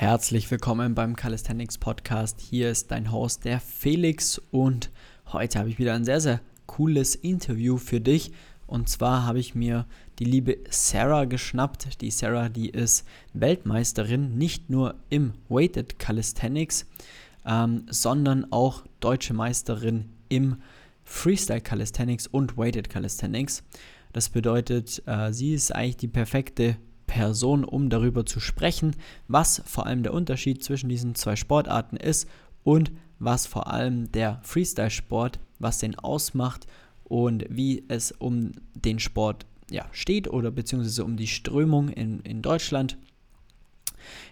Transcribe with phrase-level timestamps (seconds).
[0.00, 2.40] Herzlich willkommen beim Calisthenics Podcast.
[2.40, 4.92] Hier ist dein Host, der Felix, und
[5.32, 8.30] heute habe ich wieder ein sehr, sehr cooles Interview für dich.
[8.68, 9.86] Und zwar habe ich mir
[10.20, 12.00] die liebe Sarah geschnappt.
[12.00, 16.86] Die Sarah, die ist Weltmeisterin, nicht nur im Weighted Calisthenics,
[17.44, 20.58] ähm, sondern auch deutsche Meisterin im
[21.02, 23.64] Freestyle Calisthenics und Weighted Calisthenics.
[24.12, 26.76] Das bedeutet, äh, sie ist eigentlich die perfekte
[27.08, 28.94] Person, um darüber zu sprechen,
[29.26, 32.28] was vor allem der Unterschied zwischen diesen zwei Sportarten ist
[32.62, 36.68] und was vor allem der Freestyle-Sport, was den ausmacht
[37.02, 42.42] und wie es um den Sport ja, steht oder beziehungsweise um die Strömung in, in
[42.42, 42.96] Deutschland.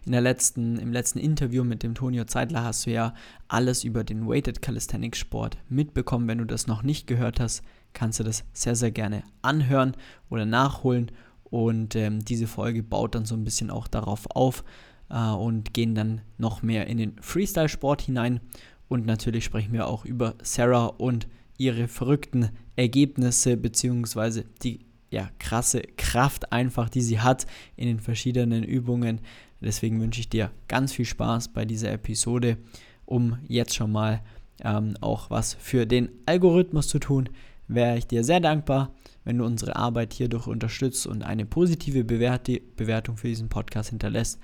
[0.04, 3.14] In der letzten, Im letzten Interview mit dem Tonio Zeitler hast du ja
[3.48, 6.28] alles über den Weighted Calisthenics Sport mitbekommen.
[6.28, 7.62] Wenn du das noch nicht gehört hast,
[7.92, 9.96] kannst du das sehr, sehr gerne anhören
[10.30, 11.10] oder nachholen.
[11.56, 14.62] Und ähm, diese Folge baut dann so ein bisschen auch darauf auf
[15.08, 18.40] äh, und gehen dann noch mehr in den Freestyle-Sport hinein.
[18.88, 25.80] Und natürlich sprechen wir auch über Sarah und ihre verrückten Ergebnisse beziehungsweise die ja, krasse
[25.96, 29.22] Kraft einfach, die sie hat in den verschiedenen Übungen.
[29.62, 32.58] Deswegen wünsche ich dir ganz viel Spaß bei dieser Episode,
[33.06, 34.20] um jetzt schon mal
[34.62, 37.30] ähm, auch was für den Algorithmus zu tun.
[37.66, 38.92] Wäre ich dir sehr dankbar,
[39.26, 44.40] wenn du unsere Arbeit hierdurch unterstützt und eine positive Bewertung für diesen Podcast hinterlässt.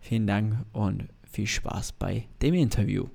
[0.00, 3.06] Vielen Dank und viel Spaß bei dem Interview.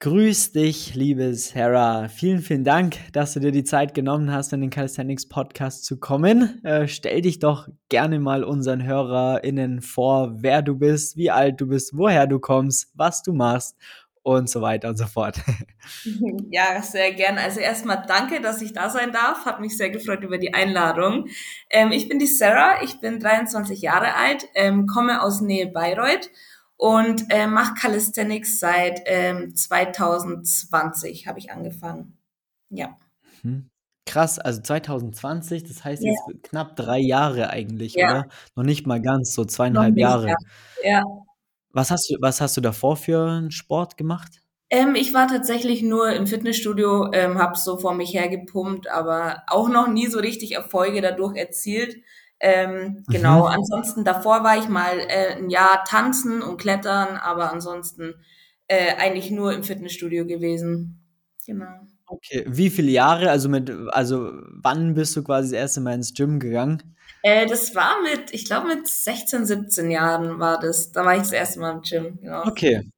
[0.00, 2.06] Grüß dich, liebe Sarah.
[2.06, 5.98] Vielen, vielen Dank, dass du dir die Zeit genommen hast, in den Calisthenics Podcast zu
[5.98, 6.64] kommen.
[6.64, 11.66] Äh, stell dich doch gerne mal unseren HörerInnen vor, wer du bist, wie alt du
[11.66, 13.76] bist, woher du kommst, was du machst
[14.36, 15.40] und so weiter und so fort.
[16.50, 17.38] Ja, sehr gern.
[17.38, 19.46] Also erstmal danke, dass ich da sein darf.
[19.46, 21.28] Hat mich sehr gefreut über die Einladung.
[21.70, 26.30] Ähm, ich bin die Sarah, ich bin 23 Jahre alt, ähm, komme aus Nähe Bayreuth
[26.76, 32.18] und äh, mache Calisthenics seit ähm, 2020 habe ich angefangen.
[32.70, 32.96] Ja.
[33.42, 33.70] Mhm.
[34.06, 36.10] Krass, also 2020, das heißt ja.
[36.12, 38.08] jetzt knapp drei Jahre eigentlich, ja.
[38.08, 38.28] oder?
[38.56, 40.34] Noch nicht mal ganz, so zweieinhalb Jahre.
[40.82, 41.02] Ja.
[41.70, 44.42] Was hast du, was hast du davor für einen Sport gemacht?
[44.70, 49.68] Ähm, ich war tatsächlich nur im Fitnessstudio, ähm, habe so vor mich hergepumpt, aber auch
[49.68, 51.96] noch nie so richtig Erfolge dadurch erzielt.
[52.40, 53.54] Ähm, genau, mhm.
[53.54, 58.14] ansonsten davor war ich mal äh, ein Jahr tanzen und klettern, aber ansonsten
[58.68, 61.00] äh, eigentlich nur im Fitnessstudio gewesen.
[61.46, 61.86] Genau.
[62.06, 66.14] Okay, wie viele Jahre, also mit, also wann bist du quasi das erste Mal ins
[66.14, 66.94] Gym gegangen?
[67.22, 70.92] Äh, das war mit, ich glaube mit 16, 17 Jahren war das.
[70.92, 72.46] Da war ich das erste Mal im Gym, genau.
[72.46, 72.88] Okay.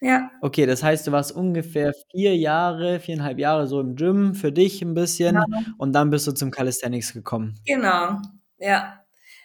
[0.00, 0.30] Ja.
[0.42, 4.82] Okay, das heißt, du warst ungefähr vier Jahre, viereinhalb Jahre so im Gym für dich
[4.82, 5.46] ein bisschen genau.
[5.78, 7.58] und dann bist du zum Calisthenics gekommen.
[7.66, 8.20] Genau,
[8.58, 9.00] ja.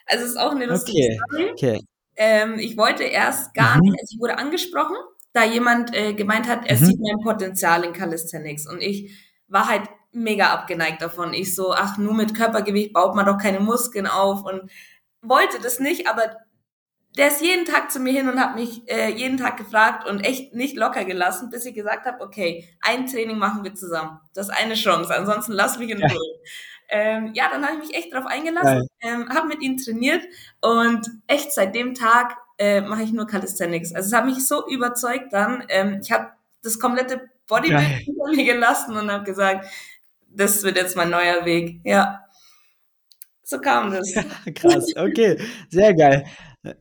[0.06, 1.20] Also es ist auch eine lustige okay.
[1.30, 1.52] Story.
[1.52, 1.80] Okay.
[2.18, 3.82] Ähm, ich wollte erst gar mhm.
[3.84, 4.96] nicht, also ich wurde angesprochen,
[5.32, 6.86] da jemand äh, gemeint hat, er mhm.
[6.86, 11.34] sieht mein Potenzial in Calisthenics und ich war halt mega abgeneigt davon.
[11.34, 14.70] Ich so, ach, nur mit Körpergewicht baut man doch keine Muskeln auf und
[15.22, 16.36] wollte das nicht, aber
[17.18, 20.22] der ist jeden Tag zu mir hin und hat mich äh, jeden Tag gefragt und
[20.22, 24.20] echt nicht locker gelassen, bis ich gesagt habe, okay, ein Training machen wir zusammen.
[24.34, 26.10] Das ist eine Chance, ansonsten lass mich in Ruhe.
[26.10, 30.24] Ja, ähm, ja dann habe ich mich echt darauf eingelassen, ähm, habe mit ihm trainiert
[30.62, 33.94] und echt seit dem Tag äh, mache ich nur Calisthenics.
[33.94, 35.66] Also es hat mich so überzeugt dann.
[35.68, 36.30] Ähm, ich habe
[36.64, 39.66] das komplette Bodybuilding hinter mir gelassen und habe gesagt,
[40.36, 41.82] das wird jetzt mein neuer Weg.
[41.84, 42.26] Ja.
[43.44, 44.14] So kam das.
[44.56, 45.38] Krass, okay,
[45.70, 46.26] sehr geil.
[46.64, 46.74] Äh,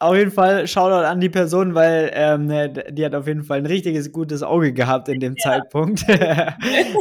[0.00, 3.58] auf jeden Fall Shoutout an die Person, weil ähm, ne, die hat auf jeden Fall
[3.58, 5.44] ein richtiges gutes Auge gehabt in dem ja.
[5.44, 6.04] Zeitpunkt.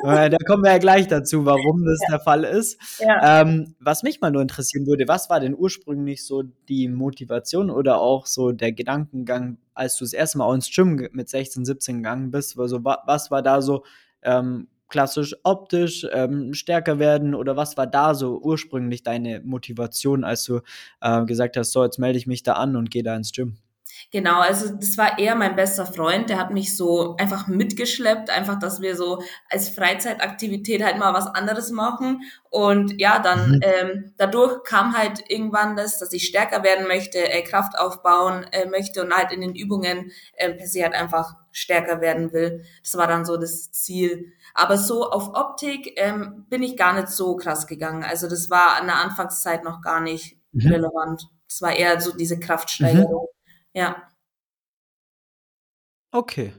[0.04, 2.16] Äh, da kommen wir ja gleich dazu, warum das ja.
[2.16, 2.80] der Fall ist.
[3.22, 8.00] Ähm, was mich mal nur interessieren würde, was war denn ursprünglich so die Motivation oder
[8.00, 12.32] auch so der Gedankengang, als du das erste Mal ins Gym mit 16, 17 gegangen
[12.32, 12.58] bist?
[12.58, 13.84] Also, was war da so
[14.24, 20.44] ähm, klassisch optisch ähm, stärker werden oder was war da so ursprünglich deine Motivation, als
[20.44, 20.62] du
[21.02, 23.58] äh, gesagt hast, so jetzt melde ich mich da an und gehe da ins Gym?
[24.12, 28.58] Genau, also das war eher mein bester Freund, der hat mich so einfach mitgeschleppt, einfach,
[28.58, 32.24] dass wir so als Freizeitaktivität halt mal was anderes machen.
[32.50, 33.62] Und ja, dann mhm.
[33.62, 38.68] ähm, dadurch kam halt irgendwann das, dass ich stärker werden möchte, äh, Kraft aufbauen äh,
[38.68, 42.64] möchte und halt in den Übungen äh, per se halt einfach stärker werden will.
[42.82, 44.34] Das war dann so das Ziel.
[44.56, 48.04] Aber so auf Optik ähm, bin ich gar nicht so krass gegangen.
[48.04, 50.72] Also das war an der Anfangszeit noch gar nicht mhm.
[50.72, 51.28] relevant.
[51.48, 53.28] Das war eher so diese Kraftsteigerung.
[53.32, 53.39] Mhm.
[53.80, 54.10] Ja.
[56.12, 56.52] Okay,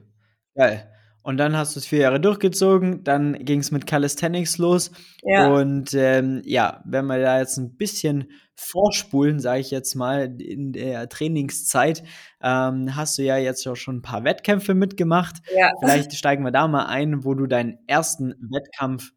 [0.55, 0.91] geil.
[1.23, 4.91] Und dann hast du es vier Jahre durchgezogen, dann ging es mit Calisthenics los.
[5.23, 5.53] Ja.
[5.53, 10.73] Und ähm, ja, wenn wir da jetzt ein bisschen vorspulen, sage ich jetzt mal, in
[10.73, 12.03] der Trainingszeit,
[12.43, 15.43] ähm, hast du ja jetzt auch schon ein paar Wettkämpfe mitgemacht.
[15.55, 15.73] Ja.
[15.81, 19.13] Vielleicht steigen wir da mal ein, wo du deinen ersten Wettkampf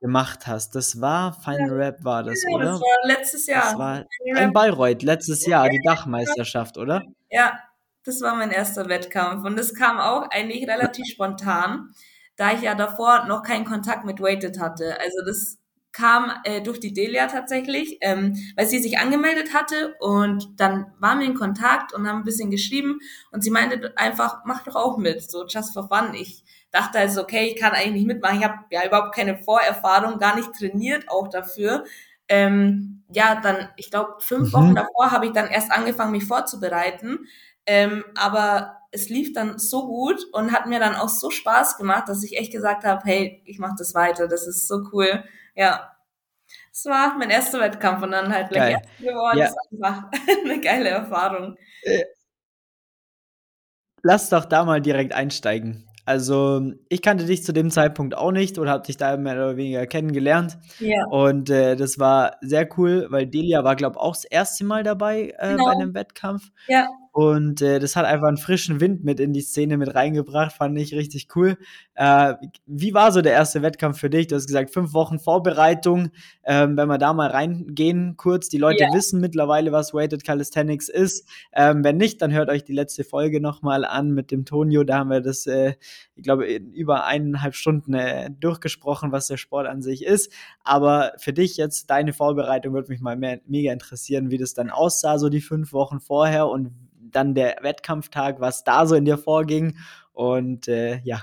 [0.00, 0.74] gemacht hast.
[0.74, 2.64] Das war Final Rap war das, ja, oder?
[2.64, 3.62] das war letztes Jahr.
[3.62, 7.02] Das war in Bayreuth, letztes Jahr, die Dachmeisterschaft, oder?
[7.30, 7.58] Ja,
[8.04, 11.90] das war mein erster Wettkampf und das kam auch eigentlich relativ spontan,
[12.36, 14.98] da ich ja davor noch keinen Kontakt mit Weighted hatte.
[15.00, 15.58] Also das
[15.92, 21.18] kam äh, durch die Delia tatsächlich, ähm, weil sie sich angemeldet hatte und dann waren
[21.18, 23.00] wir in Kontakt und haben ein bisschen geschrieben
[23.32, 26.14] und sie meinte einfach, mach doch auch mit, so just for fun.
[26.14, 28.38] Ich dachte also, okay, ich kann eigentlich nicht mitmachen.
[28.38, 31.84] Ich habe ja überhaupt keine Vorerfahrung, gar nicht trainiert auch dafür.
[32.28, 34.52] Ähm, ja, dann, ich glaube, fünf mhm.
[34.52, 37.26] Wochen davor habe ich dann erst angefangen, mich vorzubereiten.
[37.66, 42.08] Ähm, aber es lief dann so gut und hat mir dann auch so Spaß gemacht,
[42.08, 45.24] dass ich echt gesagt habe, hey, ich mache das weiter, das ist so cool.
[45.54, 45.94] Ja,
[46.72, 49.38] es war mein erster Wettkampf und dann halt gleich erst geworden.
[49.38, 49.44] Ja.
[49.46, 50.04] Das ist einfach
[50.44, 51.56] eine geile Erfahrung.
[51.82, 52.04] Äh,
[54.02, 55.87] lass doch da mal direkt einsteigen.
[56.08, 59.58] Also ich kannte dich zu dem Zeitpunkt auch nicht oder habe dich da mehr oder
[59.58, 60.56] weniger kennengelernt.
[60.78, 61.04] Ja.
[61.10, 64.84] Und äh, das war sehr cool, weil Delia war, glaube ich, auch das erste Mal
[64.84, 65.66] dabei äh, genau.
[65.66, 66.50] bei einem Wettkampf.
[66.66, 66.88] Ja.
[67.12, 70.78] Und äh, das hat einfach einen frischen Wind mit in die Szene mit reingebracht, fand
[70.78, 71.56] ich richtig cool.
[71.94, 72.34] Äh,
[72.66, 74.28] wie war so der erste Wettkampf für dich?
[74.28, 76.10] Du hast gesagt, fünf Wochen Vorbereitung.
[76.44, 78.48] Ähm, wenn wir da mal reingehen, kurz.
[78.48, 78.94] Die Leute ja.
[78.94, 81.28] wissen mittlerweile, was Weighted Calisthenics ist.
[81.52, 84.84] Ähm, wenn nicht, dann hört euch die letzte Folge nochmal an mit dem Tonio.
[84.84, 85.74] Da haben wir das, äh,
[86.14, 90.32] ich glaube, in über eineinhalb Stunden äh, durchgesprochen, was der Sport an sich ist.
[90.62, 94.70] Aber für dich jetzt, deine Vorbereitung würde mich mal mehr, mega interessieren, wie das dann
[94.70, 96.72] aussah, so die fünf Wochen vorher und
[97.12, 99.76] dann der Wettkampftag, was da so in dir vorging.
[100.18, 101.22] Und äh, ja.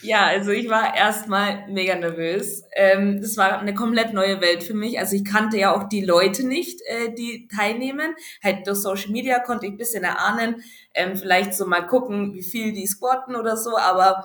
[0.00, 2.64] Ja, also ich war erstmal mega nervös.
[2.74, 4.98] Ähm, das war eine komplett neue Welt für mich.
[4.98, 8.14] Also ich kannte ja auch die Leute nicht, äh, die teilnehmen.
[8.42, 10.62] Halt durch Social Media konnte ich ein bisschen erahnen,
[10.94, 14.24] ähm, vielleicht so mal gucken, wie viel die squatten oder so, aber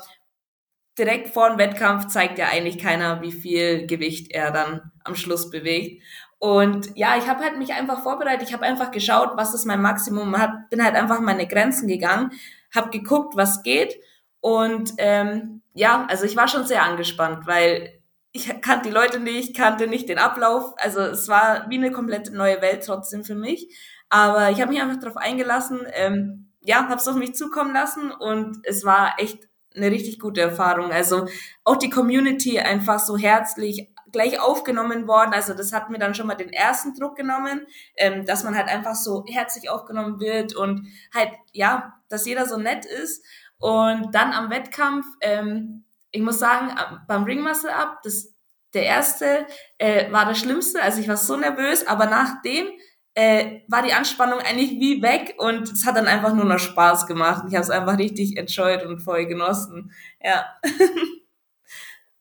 [0.97, 5.49] direkt vor dem Wettkampf zeigt ja eigentlich keiner, wie viel Gewicht er dann am Schluss
[5.49, 6.01] bewegt.
[6.43, 8.45] Und ja, ich habe halt mich einfach vorbereitet.
[8.45, 10.37] Ich habe einfach geschaut, was ist mein Maximum.
[10.37, 12.31] Hab, bin halt einfach meine Grenzen gegangen,
[12.75, 13.95] habe geguckt, was geht.
[14.41, 17.97] Und ähm, ja, also ich war schon sehr angespannt, weil
[18.33, 20.73] ich kannte die Leute nicht, kannte nicht den Ablauf.
[20.79, 23.73] Also es war wie eine komplette neue Welt trotzdem für mich.
[24.09, 28.11] Aber ich habe mich einfach darauf eingelassen, ähm, ja, habe es auf mich zukommen lassen
[28.11, 29.47] und es war echt
[29.77, 30.91] eine richtig gute Erfahrung.
[30.91, 31.25] Also
[31.63, 35.33] auch die Community einfach so herzlich gleich aufgenommen worden.
[35.33, 37.67] Also das hat mir dann schon mal den ersten Druck genommen,
[37.97, 42.57] ähm, dass man halt einfach so herzlich aufgenommen wird und halt, ja, dass jeder so
[42.57, 43.25] nett ist.
[43.57, 46.71] Und dann am Wettkampf, ähm, ich muss sagen,
[47.07, 48.33] beim Ring Muscle Up, das,
[48.73, 49.47] der erste
[49.79, 50.81] äh, war das Schlimmste.
[50.81, 52.67] Also ich war so nervös, aber nachdem
[53.15, 57.07] äh, war die Anspannung eigentlich wie weg und es hat dann einfach nur noch Spaß
[57.07, 57.45] gemacht.
[57.47, 59.91] Ich habe es einfach richtig enjoyed und voll genossen.
[60.21, 60.45] Ja.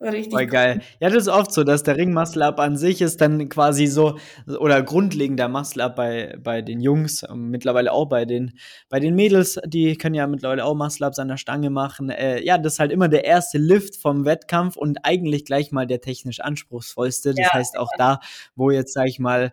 [0.03, 0.33] Richtig.
[0.33, 0.81] Voll geil.
[0.99, 3.87] Ja, das ist oft so, dass der Ring Muscle Up an sich ist dann quasi
[3.87, 4.19] so,
[4.59, 8.59] oder grundlegender Muscle Up bei, bei den Jungs, ähm, mittlerweile auch bei den,
[8.89, 12.11] bei den Mädels, die können ja mittlerweile auch Muscle Ups an der Stange machen.
[12.11, 15.87] Äh, ja, das ist halt immer der erste Lift vom Wettkampf und eigentlich gleich mal
[15.87, 17.31] der technisch anspruchsvollste.
[17.31, 18.19] Das ja, heißt auch da,
[18.57, 19.53] wo jetzt, sag ich mal,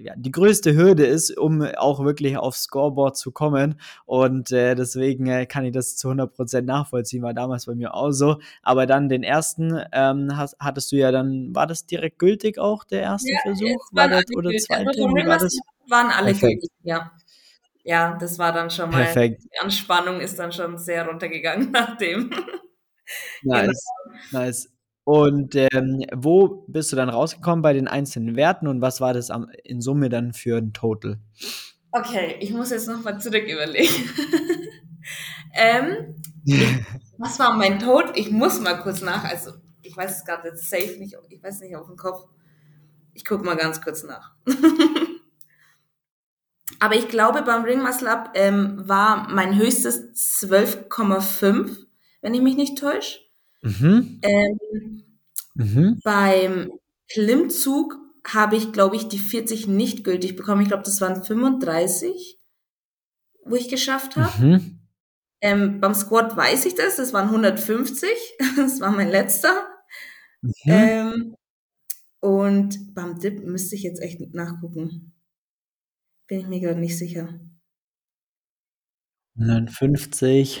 [0.00, 3.80] ja, die größte Hürde ist, um auch wirklich aufs Scoreboard zu kommen.
[4.06, 8.10] Und äh, deswegen äh, kann ich das zu 100% nachvollziehen, war damals bei mir auch
[8.10, 8.38] so.
[8.62, 12.84] Aber dann den ersten ähm, hast, hattest du ja dann, war das direkt gültig auch,
[12.84, 13.88] der erste ja, Versuch?
[13.92, 14.88] War das, oder zweite?
[14.88, 15.58] Also, war das?
[15.88, 16.62] Waren alle Perfekt.
[16.62, 17.12] gültig, ja.
[17.82, 19.42] Ja, das war dann schon mal, Perfekt.
[19.44, 22.30] die Anspannung ist dann schon sehr runtergegangen nach dem.
[23.42, 23.84] Nice,
[24.30, 24.44] genau.
[24.44, 24.70] nice.
[25.10, 29.28] Und ähm, wo bist du dann rausgekommen bei den einzelnen Werten und was war das
[29.32, 31.18] am, in Summe dann für ein Total?
[31.90, 34.08] Okay, ich muss jetzt nochmal zurück überlegen.
[35.54, 36.14] ähm,
[37.18, 38.12] was war mein Total?
[38.14, 39.50] Ich muss mal kurz nach, also
[39.82, 42.28] ich weiß es gerade jetzt safe nicht, ich weiß nicht auf dem Kopf.
[43.12, 44.36] Ich gucke mal ganz kurz nach.
[46.78, 51.78] Aber ich glaube, beim Ring Muscle Up ähm, war mein höchstes 12,5,
[52.20, 53.18] wenn ich mich nicht täusche.
[53.62, 54.20] Mhm.
[54.22, 54.58] Ähm,
[55.54, 56.00] mhm.
[56.02, 56.72] Beim
[57.10, 60.62] Klimmzug habe ich, glaube ich, die 40 nicht gültig bekommen.
[60.62, 62.38] Ich glaube, das waren 35,
[63.44, 64.46] wo ich geschafft habe.
[64.46, 64.80] Mhm.
[65.42, 68.08] Ähm, beim Squat weiß ich das, das waren 150.
[68.56, 69.66] das war mein letzter.
[70.42, 70.52] Mhm.
[70.66, 71.36] Ähm,
[72.20, 75.14] und beim Dip müsste ich jetzt echt nachgucken.
[76.26, 77.40] Bin ich mir gerade nicht sicher.
[79.38, 80.60] 150.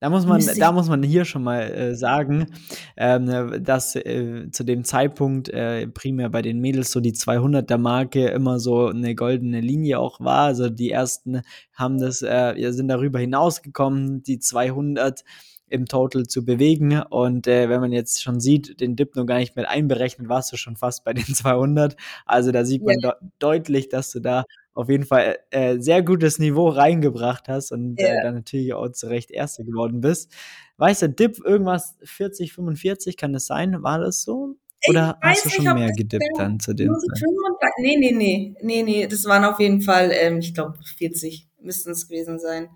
[0.00, 2.48] Da muss man, da muss man hier schon mal äh, sagen,
[2.94, 8.26] ähm, dass äh, zu dem Zeitpunkt äh, primär bei den Mädels so die 200er Marke
[8.26, 10.44] immer so eine goldene Linie auch war.
[10.44, 11.40] Also die ersten
[11.72, 15.24] haben das, äh, sind darüber hinausgekommen, die 200
[15.68, 17.02] im Total zu bewegen.
[17.02, 20.52] Und äh, wenn man jetzt schon sieht, den Dip nur gar nicht mit einberechnet, warst
[20.52, 21.96] du schon fast bei den 200.
[22.26, 23.12] Also da sieht man ja.
[23.12, 24.44] de deutlich, dass du da
[24.74, 28.14] auf jeden Fall äh, sehr gutes Niveau reingebracht hast und äh, ja.
[28.14, 30.32] äh, dann natürlich auch zu Recht Erste geworden bist.
[30.76, 33.82] Weißt du, Dip irgendwas 40, 45, kann das sein?
[33.82, 34.56] War das so?
[34.88, 36.90] Oder hast du schon mehr gedippt dann zu den
[37.78, 41.92] Nee, nee, nee, nee, nee, das waren auf jeden Fall, ähm, ich glaube, 40 müssten
[41.92, 42.68] es gewesen sein.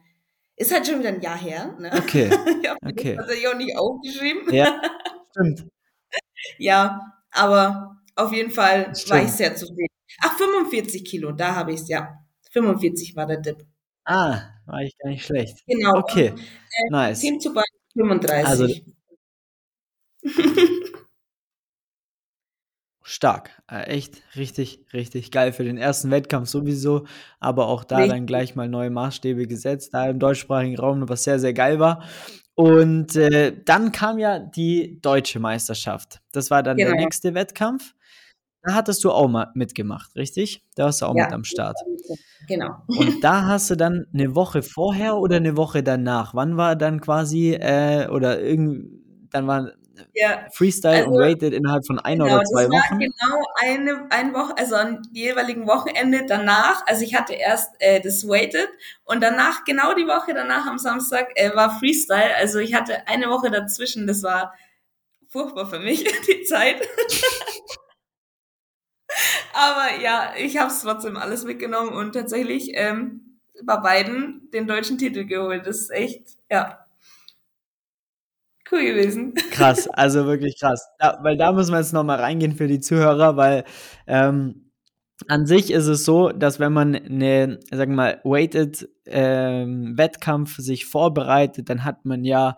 [0.58, 1.76] Ist halt schon wieder ein Jahr her.
[1.78, 1.90] Ne?
[1.96, 2.26] Okay.
[2.62, 3.14] ich habe okay.
[3.14, 4.52] das tatsächlich auch nicht aufgeschrieben.
[4.52, 4.82] Ja,
[5.30, 5.66] stimmt.
[6.58, 7.00] ja,
[7.30, 9.10] aber auf jeden Fall stimmt.
[9.10, 9.86] war ich sehr zufrieden.
[10.22, 12.24] Ach, 45 Kilo, da habe ich es, ja.
[12.50, 13.64] 45 war der Dip.
[14.04, 15.58] Ah, war ich gar nicht schlecht.
[15.66, 15.98] Genau.
[15.98, 17.20] Okay, und, äh, nice.
[17.20, 17.56] Teamzug
[17.94, 18.46] 35.
[18.46, 18.66] Also,
[23.08, 23.50] stark.
[23.70, 27.06] Äh, echt richtig, richtig geil für den ersten Wettkampf sowieso,
[27.40, 28.12] aber auch da richtig.
[28.12, 32.02] dann gleich mal neue Maßstäbe gesetzt, da im deutschsprachigen Raum, was sehr, sehr geil war.
[32.54, 36.20] Und äh, dann kam ja die deutsche Meisterschaft.
[36.32, 36.90] Das war dann genau.
[36.90, 37.94] der nächste Wettkampf.
[38.62, 40.64] Da hattest du auch mal mitgemacht, richtig?
[40.74, 41.78] Da warst du auch ja, mit am Start.
[42.48, 42.82] Genau.
[42.88, 46.34] Und da hast du dann eine Woche vorher oder eine Woche danach?
[46.34, 48.90] Wann war dann quasi, äh, oder irgend,
[49.30, 49.70] dann war
[50.14, 52.98] ja, Freestyle also, und Rated innerhalb von einer genau, oder zwei das Wochen?
[52.98, 56.86] War genau eine, eine Woche, also am jeweiligen Wochenende danach.
[56.86, 58.68] Also ich hatte erst äh, das Weighted
[59.04, 62.34] und danach, genau die Woche danach am Samstag, äh, war Freestyle.
[62.36, 64.54] Also ich hatte eine Woche dazwischen, das war
[65.28, 66.76] furchtbar für mich, die Zeit.
[69.52, 74.98] Aber ja, ich habe es trotzdem alles mitgenommen und tatsächlich ähm, bei beiden den deutschen
[74.98, 75.66] Titel geholt.
[75.66, 76.86] Das ist echt, ja,
[78.72, 79.34] cool gewesen.
[79.50, 80.86] Krass, also wirklich krass.
[81.00, 83.64] Ja, weil da müssen wir jetzt nochmal reingehen für die Zuhörer, weil
[84.06, 84.70] ähm,
[85.26, 90.56] an sich ist es so, dass wenn man eine, sagen wir mal, weighted ähm, Wettkampf
[90.58, 92.56] sich vorbereitet, dann hat man ja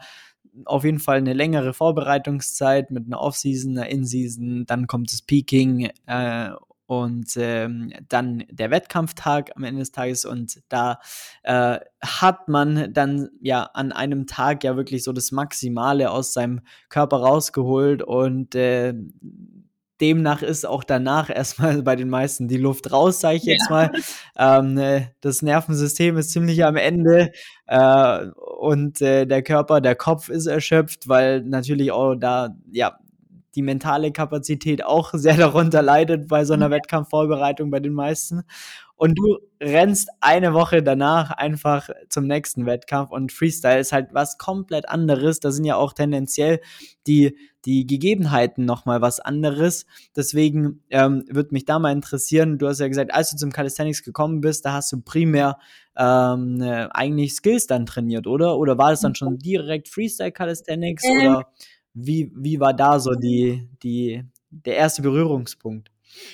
[0.66, 5.90] auf jeden Fall eine längere Vorbereitungszeit mit einer Off-Season, einer In-Season, dann kommt das Peaking
[6.06, 6.50] äh,
[6.90, 10.98] und ähm, dann der Wettkampftag am Ende des Tages und da
[11.44, 16.62] äh, hat man dann ja an einem Tag ja wirklich so das Maximale aus seinem
[16.88, 18.92] Körper rausgeholt und äh,
[20.00, 23.76] demnach ist auch danach erstmal bei den meisten die Luft raus, sage ich jetzt ja.
[23.76, 23.92] mal.
[24.36, 27.30] Ähm, äh, das Nervensystem ist ziemlich am Ende
[27.68, 28.26] äh,
[28.58, 32.98] und äh, der Körper, der Kopf ist erschöpft, weil natürlich auch da ja
[33.54, 36.72] die mentale Kapazität auch sehr darunter leidet bei so einer mhm.
[36.72, 38.42] Wettkampfvorbereitung bei den meisten.
[39.00, 44.36] Und du rennst eine Woche danach einfach zum nächsten Wettkampf und Freestyle ist halt was
[44.36, 45.40] komplett anderes.
[45.40, 46.60] Da sind ja auch tendenziell
[47.06, 49.86] die, die Gegebenheiten nochmal was anderes.
[50.14, 54.02] Deswegen ähm, würde mich da mal interessieren, du hast ja gesagt, als du zum Calisthenics
[54.02, 55.56] gekommen bist, da hast du primär
[55.96, 58.58] ähm, äh, eigentlich Skills dann trainiert, oder?
[58.58, 61.46] Oder war es dann schon direkt Freestyle Calisthenics ähm, oder
[61.94, 65.90] wie, wie war da so die, die, der erste Berührungspunkt?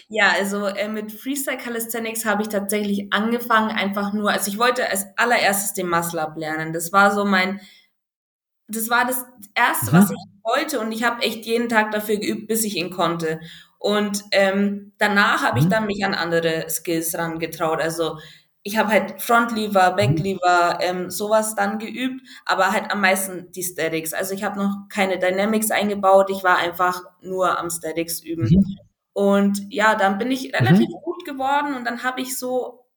[0.08, 4.88] Ja, also äh, mit Freestyle Calisthenics habe ich tatsächlich angefangen, einfach nur, also ich wollte
[4.88, 6.72] als allererstes den Muscle Up lernen.
[6.72, 7.60] Das war so mein,
[8.68, 9.98] das war das Erste, mhm.
[9.98, 13.40] was ich wollte und ich habe echt jeden Tag dafür geübt, bis ich ihn konnte.
[13.78, 15.70] Und ähm, danach habe ich mhm.
[15.70, 17.80] dann mich an andere Skills rangetraut.
[17.80, 18.18] Also
[18.66, 24.12] ich habe halt Frontlever, Backlever, ähm, sowas dann geübt, aber halt am meisten die Statics.
[24.12, 28.48] Also ich habe noch keine Dynamics eingebaut, ich war einfach nur am Statics üben.
[28.48, 28.78] Mhm.
[29.12, 31.00] Und ja, dann bin ich relativ mhm.
[31.04, 32.88] gut geworden und dann habe ich so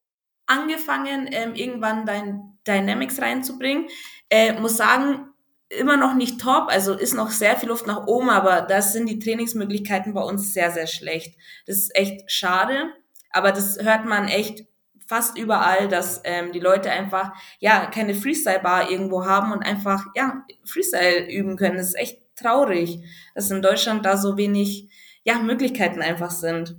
[0.47, 3.85] angefangen, ähm, irgendwann dein Dynamics reinzubringen.
[4.31, 5.29] Äh, muss sagen,
[5.69, 9.07] immer noch nicht top, also ist noch sehr viel Luft nach oben, aber das sind
[9.07, 11.37] die Trainingsmöglichkeiten bei uns sehr, sehr schlecht.
[11.67, 12.91] Das ist echt schade,
[13.29, 14.65] aber das hört man echt
[15.09, 20.45] fast überall, dass ähm, die Leute einfach ja keine Freestyle-Bar irgendwo haben und einfach ja
[20.63, 21.77] Freestyle üben können.
[21.77, 24.87] Das ist echt traurig, dass in Deutschland da so wenig
[25.23, 26.77] ja Möglichkeiten einfach sind.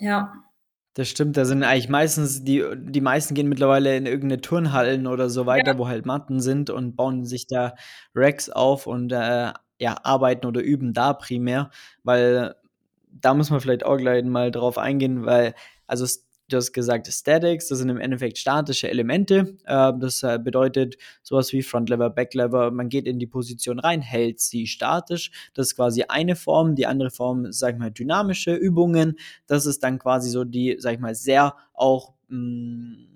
[0.00, 0.34] Ja.
[0.94, 5.28] Das stimmt, da sind eigentlich meistens, die, die meisten gehen mittlerweile in irgendeine Turnhallen oder
[5.30, 5.78] so weiter, ja.
[5.78, 7.74] wo halt Matten sind und bauen sich da
[8.14, 11.70] Racks auf und äh, ja, arbeiten oder üben da primär,
[12.02, 12.56] weil
[13.08, 15.54] da muss man vielleicht auch gleich mal drauf eingehen, weil,
[15.86, 16.04] also
[16.48, 19.56] Du hast gesagt, Statics, das sind im Endeffekt statische Elemente.
[19.64, 22.70] Äh, das äh, bedeutet sowas wie Frontlever, Backlever.
[22.70, 25.30] Man geht in die Position rein, hält sie statisch.
[25.54, 26.74] Das ist quasi eine Form.
[26.74, 29.18] Die andere Form, sag ich mal, dynamische Übungen.
[29.46, 33.13] Das ist dann quasi so die, sag ich mal, sehr auch mh, mm,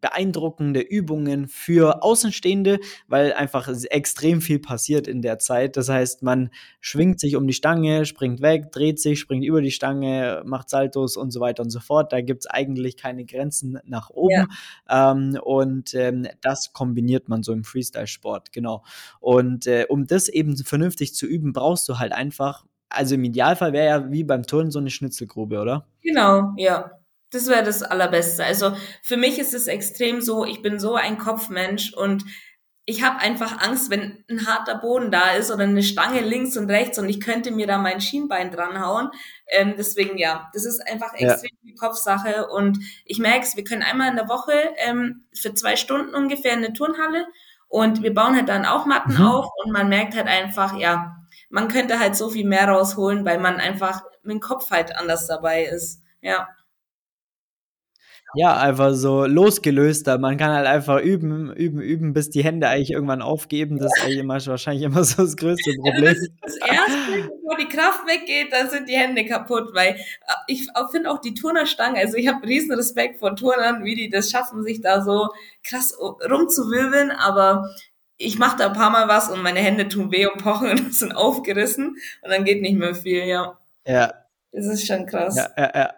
[0.00, 5.76] beeindruckende Übungen für Außenstehende, weil einfach extrem viel passiert in der Zeit.
[5.76, 9.70] Das heißt, man schwingt sich um die Stange, springt weg, dreht sich, springt über die
[9.70, 12.12] Stange, macht Saltos und so weiter und so fort.
[12.12, 14.46] Da gibt es eigentlich keine Grenzen nach oben.
[14.88, 15.12] Ja.
[15.12, 18.84] Ähm, und ähm, das kombiniert man so im Freestyle-Sport, genau.
[19.20, 23.72] Und äh, um das eben vernünftig zu üben, brauchst du halt einfach also im Idealfall
[23.72, 25.86] wäre ja wie beim Turnen so eine Schnitzelgrube, oder?
[26.02, 26.90] Genau, ja.
[27.30, 28.44] Das wäre das Allerbeste.
[28.44, 32.24] Also für mich ist es extrem so, ich bin so ein Kopfmensch und
[32.86, 36.68] ich habe einfach Angst, wenn ein harter Boden da ist oder eine Stange links und
[36.68, 39.10] rechts und ich könnte mir da mein Schienbein dranhauen.
[39.46, 41.70] Ähm, deswegen ja, das ist einfach extrem ja.
[41.70, 45.76] die Kopfsache und ich merke es, wir können einmal in der Woche ähm, für zwei
[45.76, 47.26] Stunden ungefähr in eine Turnhalle
[47.68, 49.24] und wir bauen halt dann auch Matten mhm.
[49.24, 51.16] auf und man merkt halt einfach, ja,
[51.48, 55.28] man könnte halt so viel mehr rausholen, weil man einfach mit dem Kopf halt anders
[55.28, 56.02] dabei ist.
[56.20, 56.48] Ja.
[58.34, 60.18] Ja, einfach so losgelöster.
[60.18, 63.78] Man kann halt einfach üben, üben, üben, bis die Hände eigentlich irgendwann aufgeben.
[63.78, 66.06] Das ist eigentlich immer, wahrscheinlich immer so das größte Problem.
[66.06, 70.34] Also das, das erste, bevor die Kraft weggeht, dann sind die Hände kaputt, weil äh,
[70.46, 74.30] ich finde auch die Turnerstange, also ich habe riesen Respekt vor Turnern, wie die das
[74.30, 75.28] schaffen, sich da so
[75.64, 77.74] krass rumzuwirbeln, aber
[78.16, 80.94] ich mache da ein paar Mal was und meine Hände tun weh und pochen und
[80.94, 83.58] sind aufgerissen und dann geht nicht mehr viel, ja.
[83.86, 84.12] Ja,
[84.52, 85.36] das ist schon krass.
[85.36, 85.90] Ja, ja, ja.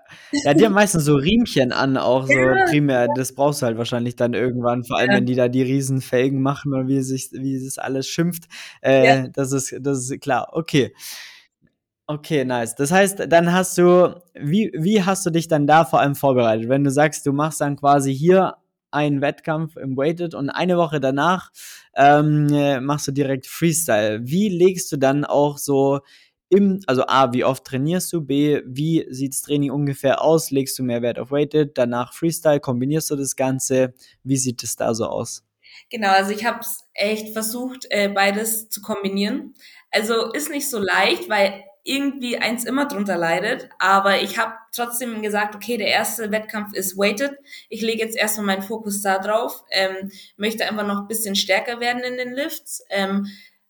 [0.45, 2.67] ja die haben meistens so Riemchen an, auch so ja.
[2.69, 3.09] primär.
[3.17, 5.17] Das brauchst du halt wahrscheinlich dann irgendwann, vor allem ja.
[5.17, 8.45] wenn die da die riesen Felgen machen und wie sich, wie es alles schimpft.
[8.83, 9.31] Äh.
[9.33, 10.51] Das ist, das ist klar.
[10.53, 10.93] Okay.
[12.07, 12.75] Okay, nice.
[12.75, 16.69] Das heißt, dann hast du, wie, wie hast du dich dann da vor allem vorbereitet?
[16.69, 18.57] Wenn du sagst, du machst dann quasi hier
[18.91, 21.51] einen Wettkampf im Weighted und eine Woche danach
[21.97, 24.21] ähm, machst du direkt Freestyle.
[24.25, 26.01] Wie legst du dann auch so
[26.53, 28.21] im, also A, wie oft trainierst du?
[28.21, 30.51] B, wie sieht das Training ungefähr aus?
[30.51, 33.95] Legst du mehr Wert auf Weighted, danach Freestyle, kombinierst du das Ganze?
[34.23, 35.45] Wie sieht es da so aus?
[35.89, 39.55] Genau, also ich habe es echt versucht, äh, beides zu kombinieren.
[39.91, 43.71] Also ist nicht so leicht, weil irgendwie eins immer drunter leidet.
[43.79, 47.33] Aber ich habe trotzdem gesagt, okay, der erste Wettkampf ist weighted.
[47.71, 51.81] Ich lege jetzt erstmal meinen Fokus da drauf, ähm, möchte einfach noch ein bisschen stärker
[51.81, 52.85] werden in den Lifts.
[52.91, 53.27] Ähm,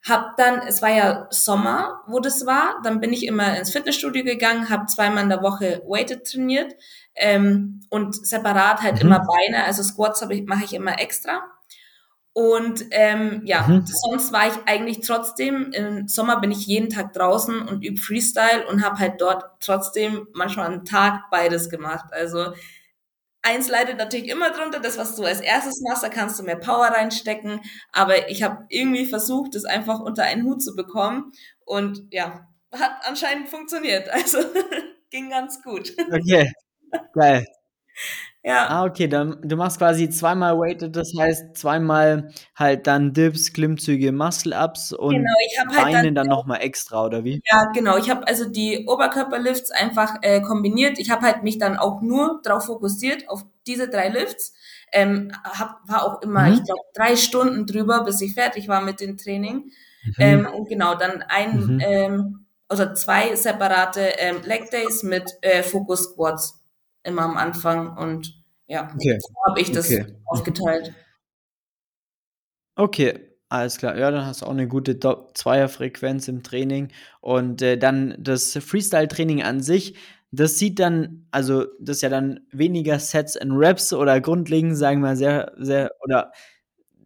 [0.09, 4.25] hab dann, es war ja Sommer, wo das war, dann bin ich immer ins Fitnessstudio
[4.25, 6.75] gegangen, habe zweimal in der Woche Weighted trainiert
[7.15, 9.03] ähm, und separat halt mhm.
[9.03, 11.43] immer Beine, also Squats ich, mache ich immer extra.
[12.35, 13.85] Und ähm, ja, mhm.
[13.87, 18.67] sonst war ich eigentlich trotzdem, im Sommer bin ich jeden Tag draußen und übe Freestyle
[18.69, 22.07] und habe halt dort trotzdem manchmal einen Tag beides gemacht.
[22.11, 22.55] Also
[23.43, 26.57] Eins leidet natürlich immer drunter, das, was du als erstes machst, da kannst du mehr
[26.57, 27.61] Power reinstecken.
[27.93, 31.33] Aber ich habe irgendwie versucht, das einfach unter einen Hut zu bekommen.
[31.65, 34.09] Und ja, hat anscheinend funktioniert.
[34.13, 34.39] Also
[35.11, 35.95] ging ganz gut.
[36.11, 36.51] Okay,
[37.13, 37.45] geil.
[38.45, 38.69] Ja.
[38.69, 44.11] Ah, okay, dann du machst quasi zweimal Weighted, das heißt zweimal halt dann Dips, Klimmzüge,
[44.11, 47.41] Muscle-Ups und genau, halt Beine dann, dann nochmal extra, oder wie?
[47.49, 47.97] Ja, genau.
[47.99, 50.99] Ich habe also die Oberkörperlifts einfach äh, kombiniert.
[50.99, 54.55] Ich habe halt mich dann auch nur darauf fokussiert, auf diese drei Lifts.
[54.93, 56.55] Ähm, hab, war auch immer, mhm.
[56.55, 59.71] ich glaube, drei Stunden drüber, bis ich fertig war mit dem Training.
[60.05, 60.15] Mhm.
[60.19, 61.81] Ähm, und genau, dann ein mhm.
[61.81, 66.62] ähm, oder zwei separate ähm, Leg Days mit äh, Focus Squats
[67.05, 69.19] immer am Anfang und ja, okay.
[69.21, 70.07] so habe ich das okay.
[70.25, 70.95] aufgeteilt.
[72.75, 73.99] Okay, alles klar.
[73.99, 76.89] Ja, dann hast du auch eine gute Zweierfrequenz im Training.
[77.21, 79.95] Und äh, dann das Freestyle-Training an sich,
[80.31, 85.01] das sieht dann, also das ist ja dann weniger Sets and Reps oder grundlegend, sagen
[85.01, 86.33] wir mal, sehr, sehr, oder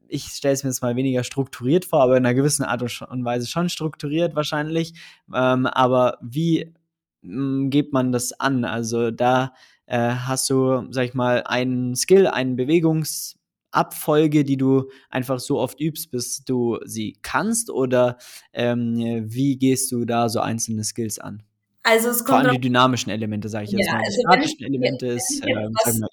[0.08, 3.24] ich stelle es mir jetzt mal weniger strukturiert vor, aber in einer gewissen Art und
[3.24, 4.94] Weise schon strukturiert wahrscheinlich.
[5.34, 6.74] Ähm, aber wie
[7.22, 8.64] mh, mm, geht man das an?
[8.64, 9.52] Also da
[9.86, 15.80] äh, hast du, sag ich mal, einen Skill, eine Bewegungsabfolge, die du einfach so oft
[15.80, 17.70] übst, bis du sie kannst?
[17.70, 18.18] Oder
[18.52, 21.42] ähm, wie gehst du da so einzelne Skills an?
[21.82, 24.00] Also es kommt Vor allem die dynamischen Elemente, sage ich jetzt mal.
[24.04, 25.54] Also die statischen Elemente ist, äh,
[26.00, 26.08] mal,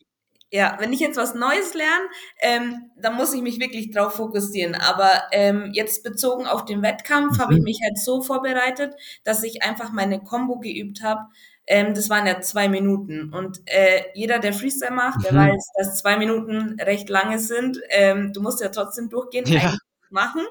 [0.54, 2.06] ja, wenn ich jetzt was Neues lerne,
[2.40, 4.76] ähm, dann muss ich mich wirklich drauf fokussieren.
[4.76, 7.42] Aber ähm, jetzt bezogen auf den Wettkampf mhm.
[7.42, 11.22] habe ich mich halt so vorbereitet, dass ich einfach meine Combo geübt habe.
[11.66, 13.34] Ähm, das waren ja zwei Minuten.
[13.34, 15.24] Und äh, jeder, der Freestyle macht, mhm.
[15.24, 17.80] der weiß, dass zwei Minuten recht lange sind.
[17.90, 19.78] Ähm, du musst ja trotzdem durchgehend ja.
[20.10, 20.42] machen.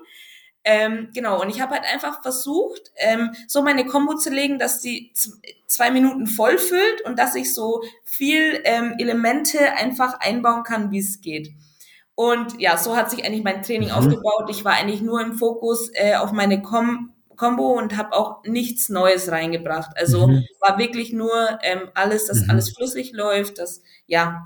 [0.64, 4.81] Ähm, genau, und ich habe halt einfach versucht, ähm, so meine Kombo zu legen, dass
[4.81, 5.12] die
[5.66, 11.01] zwei Minuten voll füllt und dass ich so viel ähm, Elemente einfach einbauen kann, wie
[11.01, 11.51] es geht.
[12.14, 13.94] Und ja, so hat sich eigentlich mein Training mhm.
[13.94, 14.48] aufgebaut.
[14.51, 17.12] Ich war eigentlich nur im Fokus äh, auf meine Kom
[17.42, 19.96] Combo und habe auch nichts Neues reingebracht.
[19.96, 20.44] Also mhm.
[20.61, 22.50] war wirklich nur ähm, alles, dass mhm.
[22.50, 24.42] alles flüssig läuft, dass ja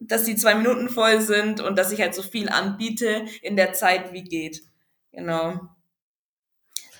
[0.00, 3.72] dass die zwei Minuten voll sind und dass ich halt so viel anbiete in der
[3.72, 4.62] Zeit wie geht.
[5.10, 5.58] Genau.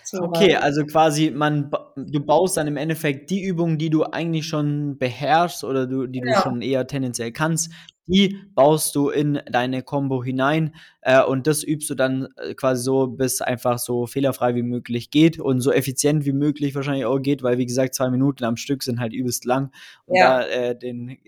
[0.02, 4.46] So okay, also quasi man du baust dann im Endeffekt die Übungen, die du eigentlich
[4.46, 7.70] schon beherrschst oder du die du schon eher tendenziell kannst,
[8.08, 12.82] die baust du in deine Combo hinein äh, und das übst du dann äh, quasi
[12.82, 17.18] so, bis einfach so fehlerfrei wie möglich geht und so effizient wie möglich wahrscheinlich auch
[17.18, 19.70] geht, weil wie gesagt zwei Minuten am Stück sind halt übelst lang
[20.06, 20.40] und ja.
[20.40, 21.18] da äh, den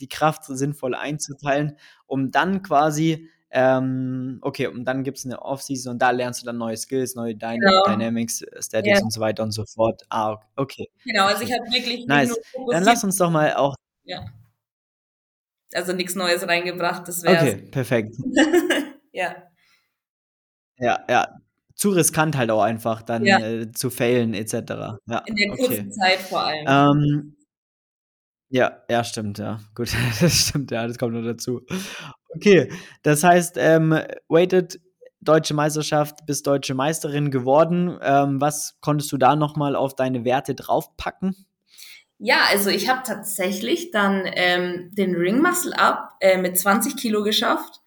[0.00, 5.94] die Kraft sinnvoll einzuteilen, um dann quasi ähm, okay, und dann gibt es eine Off-Season
[5.94, 7.82] und da lernst du dann neue Skills, neue Dy genau.
[7.84, 9.04] Dynamics, Statics yeah.
[9.04, 10.02] und so weiter und so fort.
[10.08, 10.88] Ah, okay.
[11.04, 12.06] Genau, also ich habe wirklich.
[12.06, 12.38] Nice.
[12.70, 13.74] Dann lass uns doch mal auch.
[14.04, 14.24] Ja.
[15.74, 17.36] Also nichts Neues reingebracht, das wäre.
[17.36, 18.16] Okay, perfekt.
[19.12, 19.36] ja.
[20.78, 21.28] Ja, ja.
[21.74, 23.38] Zu riskant halt auch einfach dann ja.
[23.38, 24.54] äh, zu failen, etc.
[25.06, 25.90] Ja, In der kurzen okay.
[25.90, 26.66] Zeit vor allem.
[26.68, 27.36] Ähm,
[28.50, 29.60] ja, ja, stimmt, ja.
[29.74, 31.62] Gut, das stimmt, ja, das kommt noch dazu.
[32.34, 32.70] Okay,
[33.02, 34.80] das heißt, ähm, Weighted
[35.22, 37.98] Deutsche Meisterschaft bis Deutsche Meisterin geworden.
[38.02, 41.46] Ähm, was konntest du da nochmal auf deine Werte draufpacken?
[42.22, 47.22] Ja, also ich habe tatsächlich dann ähm, den Ring Muscle Up äh, mit 20 Kilo
[47.22, 47.80] geschafft.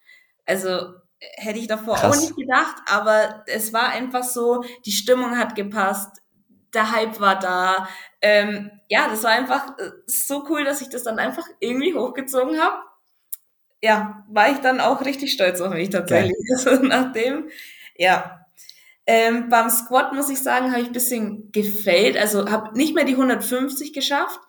[0.45, 2.17] Also hätte ich davor Krass.
[2.17, 6.21] auch nicht gedacht, aber es war einfach so, die Stimmung hat gepasst,
[6.73, 7.87] der Hype war da.
[8.21, 12.59] Ähm, ja, das war einfach äh, so cool, dass ich das dann einfach irgendwie hochgezogen
[12.59, 12.77] habe.
[13.83, 16.35] Ja, war ich dann auch richtig stolz auf mich tatsächlich.
[16.65, 17.49] Also nachdem,
[17.97, 18.42] ja.
[19.05, 22.17] Ähm, beim Squat muss ich sagen, habe ich ein bisschen gefällt.
[22.17, 24.39] Also habe nicht mehr die 150 geschafft,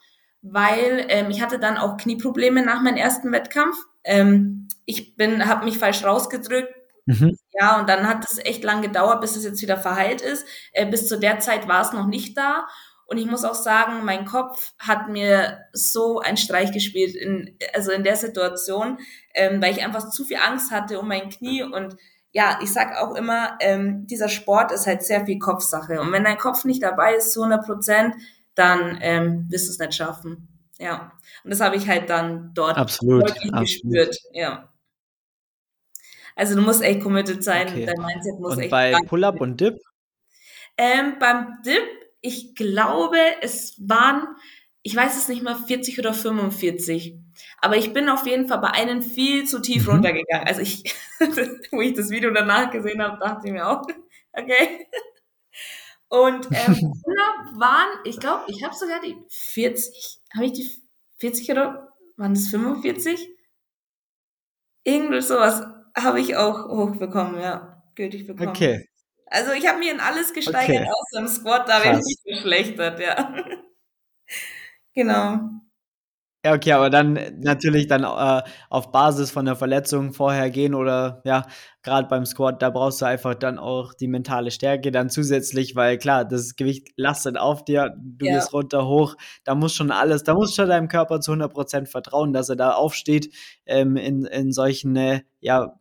[0.42, 3.76] weil ähm, ich hatte dann auch Knieprobleme nach meinem ersten Wettkampf.
[4.04, 6.72] Ähm, ich bin, habe mich falsch rausgedrückt,
[7.06, 7.36] Mhm.
[7.52, 10.46] Ja, und dann hat es echt lang gedauert, bis es jetzt wieder verheilt ist.
[10.72, 12.66] Äh, bis zu der Zeit war es noch nicht da.
[13.06, 17.92] Und ich muss auch sagen, mein Kopf hat mir so einen Streich gespielt, in, also
[17.92, 18.98] in der Situation,
[19.34, 21.62] ähm, weil ich einfach zu viel Angst hatte um mein Knie.
[21.62, 21.96] Und
[22.34, 26.00] ja, ich sag auch immer, ähm, dieser Sport ist halt sehr viel Kopfsache.
[26.00, 28.14] Und wenn dein Kopf nicht dabei ist zu 100 Prozent,
[28.56, 30.48] dann ähm, wirst du es nicht schaffen.
[30.78, 31.12] Ja,
[31.44, 33.60] und das habe ich halt dann dort absolut, absolut.
[33.60, 34.18] gespürt.
[34.32, 34.68] Ja.
[36.34, 37.86] Also du musst echt committed sein, okay.
[37.86, 38.70] dein Mindset muss und echt.
[38.72, 39.78] Bei Pull-up und Dip?
[40.76, 41.84] Ähm, beim Dip,
[42.20, 44.26] ich glaube, es waren,
[44.82, 47.23] ich weiß es nicht mal, 40 oder 45.
[47.64, 49.94] Aber ich bin auf jeden Fall bei einem viel zu tief mhm.
[49.94, 50.46] runtergegangen.
[50.46, 50.84] Also ich,
[51.70, 53.80] wo ich das Video danach gesehen habe, dachte ich mir auch,
[54.34, 54.86] okay.
[56.08, 56.92] Und ähm,
[57.58, 60.70] waren, ich glaube, ich habe sogar die 40, habe ich die
[61.20, 63.30] 40 oder waren das 45?
[64.82, 67.82] Irgendwie sowas habe ich auch hochbekommen, ja.
[67.94, 68.50] Gültig bekommen.
[68.50, 68.90] Okay.
[69.28, 70.90] Also ich habe mir in alles gesteigert, okay.
[70.90, 73.34] außer im Squat, da bin ich nicht geschlechtert, ja.
[74.92, 75.63] genau.
[76.44, 81.22] Ja, okay, aber dann natürlich dann äh, auf Basis von der Verletzung vorher gehen oder
[81.24, 81.46] ja,
[81.82, 85.96] gerade beim Squat, da brauchst du einfach dann auch die mentale Stärke dann zusätzlich, weil
[85.96, 88.34] klar, das Gewicht lastet auf dir, du ja.
[88.34, 92.34] gehst runter, hoch, da muss schon alles, da muss schon deinem Körper zu 100% vertrauen,
[92.34, 93.32] dass er da aufsteht
[93.64, 95.78] ähm, in, in solchen, äh, ja,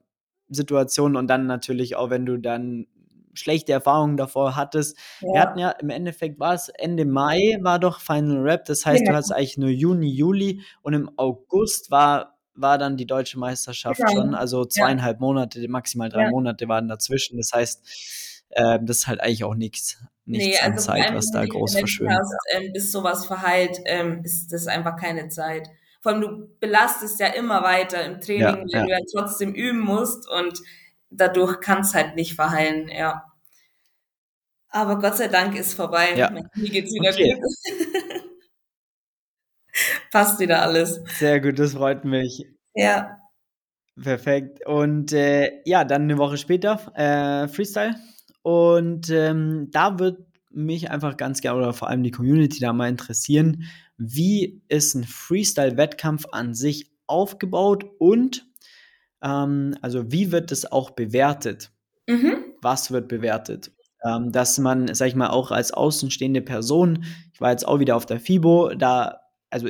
[0.50, 2.86] Situationen und dann natürlich auch, wenn du dann
[3.34, 4.98] schlechte Erfahrungen davor hattest.
[5.22, 5.34] Ja.
[5.34, 9.04] Wir hatten ja im Endeffekt war es Ende Mai war doch Final Rap, das heißt,
[9.06, 9.12] ja.
[9.12, 14.00] du hast eigentlich nur Juni, Juli und im August war war dann die deutsche Meisterschaft
[14.00, 14.12] genau.
[14.12, 15.22] schon, also zweieinhalb ja.
[15.22, 17.38] Monate, maximal drei Monate waren dazwischen.
[17.38, 21.32] Das heißt, äh, das ist halt eigentlich auch nichts, nichts nee, also an Zeit, was
[21.32, 22.14] da groß verschwimmt.
[22.56, 25.68] ähm, bis sowas verheilt, ähm, ist das einfach keine Zeit.
[26.02, 28.84] Vor allem, du belastest ja immer weiter im Training, ja, wenn ja.
[28.84, 30.60] du ja trotzdem üben musst und
[31.16, 33.24] dadurch kann es halt nicht verheilen, ja.
[34.70, 36.16] Aber Gott sei Dank ist vorbei.
[36.16, 36.32] Ja.
[36.32, 37.40] Mir geht's wieder okay.
[37.40, 38.32] gut.
[40.12, 41.02] Passt wieder alles.
[41.18, 42.48] Sehr gut, das freut mich.
[42.74, 43.20] Ja.
[44.02, 44.66] Perfekt.
[44.66, 47.96] Und äh, ja, dann eine Woche später äh, Freestyle.
[48.42, 52.90] Und ähm, da wird mich einfach ganz gerne oder vor allem die Community da mal
[52.90, 53.64] interessieren,
[53.98, 58.46] wie ist ein Freestyle-Wettkampf an sich aufgebaut und
[59.24, 61.72] ähm, also wie wird es auch bewertet?
[62.08, 62.36] Mhm.
[62.62, 63.72] Was wird bewertet?
[64.06, 67.96] Ähm, dass man, sag ich mal, auch als außenstehende Person, ich war jetzt auch wieder
[67.96, 69.70] auf der FIBO, da, also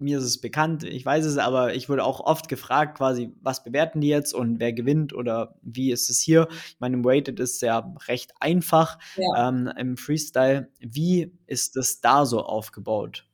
[0.00, 3.64] mir ist es bekannt, ich weiß es, aber ich wurde auch oft gefragt, quasi, was
[3.64, 6.48] bewerten die jetzt und wer gewinnt oder wie ist es hier?
[6.50, 8.98] Ich meine, im Weighted ist es ja recht einfach.
[9.16, 9.48] Ja.
[9.48, 13.27] Ähm, Im Freestyle, wie ist es da so aufgebaut?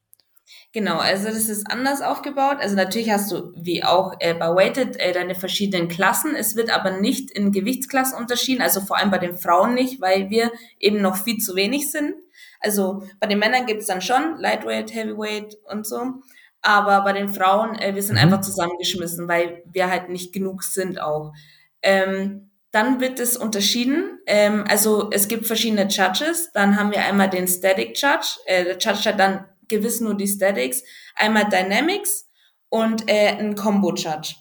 [0.72, 2.56] Genau, also das ist anders aufgebaut.
[2.60, 6.34] Also natürlich hast du wie auch äh, bei Weighted äh, deine verschiedenen Klassen.
[6.34, 10.30] Es wird aber nicht in Gewichtsklassen unterschieden, also vor allem bei den Frauen nicht, weil
[10.30, 12.14] wir eben noch viel zu wenig sind.
[12.60, 16.14] Also bei den Männern gibt es dann schon Lightweight, Heavyweight und so.
[16.60, 18.22] Aber bei den Frauen, äh, wir sind mhm.
[18.22, 21.34] einfach zusammengeschmissen, weil wir halt nicht genug sind auch.
[21.82, 24.18] Ähm, dann wird es unterschieden.
[24.26, 26.50] Ähm, also es gibt verschiedene Judges.
[26.52, 28.40] Dann haben wir einmal den Static Judge.
[28.46, 30.82] Äh, der Judge hat dann gewiss nur die Statics.
[31.14, 32.28] Einmal Dynamics
[32.68, 34.34] und äh, ein Combo Judge.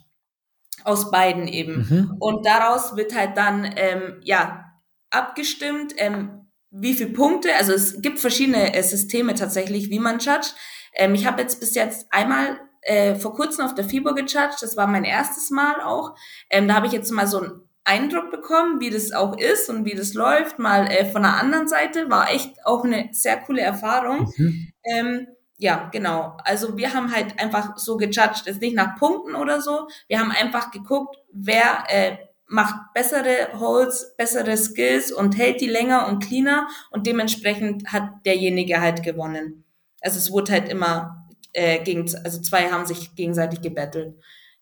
[0.83, 1.87] Aus beiden eben.
[1.89, 2.15] Mhm.
[2.19, 4.65] Und daraus wird halt dann, ähm, ja,
[5.11, 10.55] abgestimmt, ähm, wie viele Punkte, also es gibt verschiedene äh, Systeme tatsächlich, wie man judgt.
[10.95, 14.75] Ähm, ich habe jetzt bis jetzt einmal äh, vor kurzem auf der FIBO gejudged, das
[14.75, 16.15] war mein erstes Mal auch.
[16.49, 19.85] Ähm, da habe ich jetzt mal so einen Eindruck bekommen, wie das auch ist und
[19.85, 22.09] wie das läuft, mal äh, von der anderen Seite.
[22.09, 24.33] War echt auch eine sehr coole Erfahrung.
[24.35, 24.72] Mhm.
[24.83, 26.37] Ähm, ja, genau.
[26.43, 29.87] Also wir haben halt einfach so gejudged, ist nicht nach Punkten oder so.
[30.07, 32.17] Wir haben einfach geguckt, wer äh,
[32.47, 38.81] macht bessere Holds, bessere Skills und hält die länger und cleaner und dementsprechend hat derjenige
[38.81, 39.63] halt gewonnen.
[40.01, 44.15] Also es wurde halt immer äh, gegen, also zwei haben sich gegenseitig gebettelt.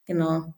[0.05, 0.53] Genau.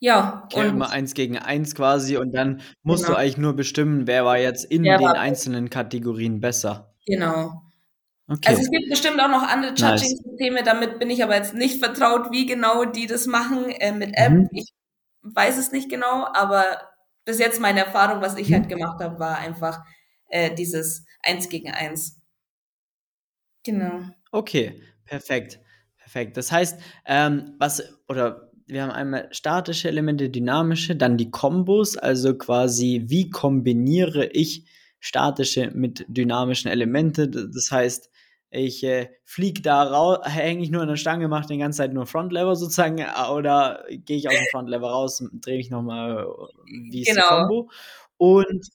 [0.00, 0.44] Ja.
[0.44, 3.16] Okay, und immer eins gegen eins quasi und dann musst genau.
[3.16, 6.94] du eigentlich nur bestimmen, wer war jetzt in den einzelnen Kategorien besser.
[7.06, 7.67] Genau.
[8.28, 8.48] Okay.
[8.48, 12.30] Also es gibt bestimmt auch noch andere Judging-Systeme, damit bin ich aber jetzt nicht vertraut,
[12.30, 14.32] wie genau die das machen äh, mit App.
[14.32, 14.48] Mhm.
[14.52, 14.70] Ich
[15.22, 16.64] weiß es nicht genau, aber
[17.24, 18.54] bis jetzt meine Erfahrung, was ich mhm.
[18.54, 19.82] halt gemacht habe, war einfach
[20.28, 22.20] äh, dieses Eins gegen Eins.
[23.64, 24.00] Genau.
[24.30, 25.60] Okay, perfekt.
[25.96, 26.36] Perfekt.
[26.36, 32.36] Das heißt, ähm, was, oder wir haben einmal statische Elemente, dynamische, dann die Kombos, also
[32.36, 34.66] quasi, wie kombiniere ich
[35.00, 37.28] statische mit dynamischen Elemente.
[37.28, 38.10] Das heißt,
[38.50, 41.92] ich äh, fliege da raus, hänge ich nur an der Stange, mache die ganze Zeit
[41.92, 46.26] nur Frontlever sozusagen, äh, oder gehe ich aus dem Frontlever raus und drehe mich nochmal,
[46.66, 47.22] wie ist genau.
[47.22, 47.70] die Combo.
[48.16, 48.68] Und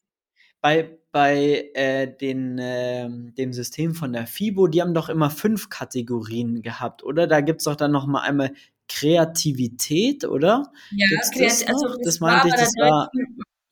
[0.62, 5.70] bei, bei äh, den, äh, dem System von der FIBO, die haben doch immer fünf
[5.70, 7.28] Kategorien gehabt, oder?
[7.28, 8.54] Da gibt es doch dann nochmal einmal
[8.88, 10.72] Kreativität, oder?
[10.92, 11.70] Ja, Kreativität.
[11.70, 13.10] Also das, das meinte ich, das war.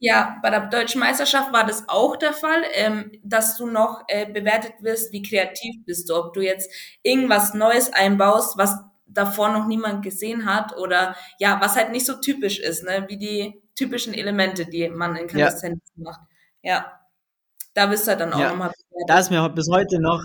[0.03, 4.25] Ja, bei der deutschen Meisterschaft war das auch der Fall, ähm, dass du noch äh,
[4.25, 6.71] bewertet wirst, wie kreativ bist du, ob du jetzt
[7.03, 12.19] irgendwas Neues einbaust, was davor noch niemand gesehen hat oder ja, was halt nicht so
[12.19, 16.03] typisch ist, ne, wie die typischen Elemente, die man in Calisthenics ja.
[16.03, 16.21] macht.
[16.63, 16.99] Ja,
[17.75, 18.49] da bist du halt dann auch ja.
[18.49, 19.07] nochmal bewertet.
[19.07, 20.23] Da ist mir bis heute noch,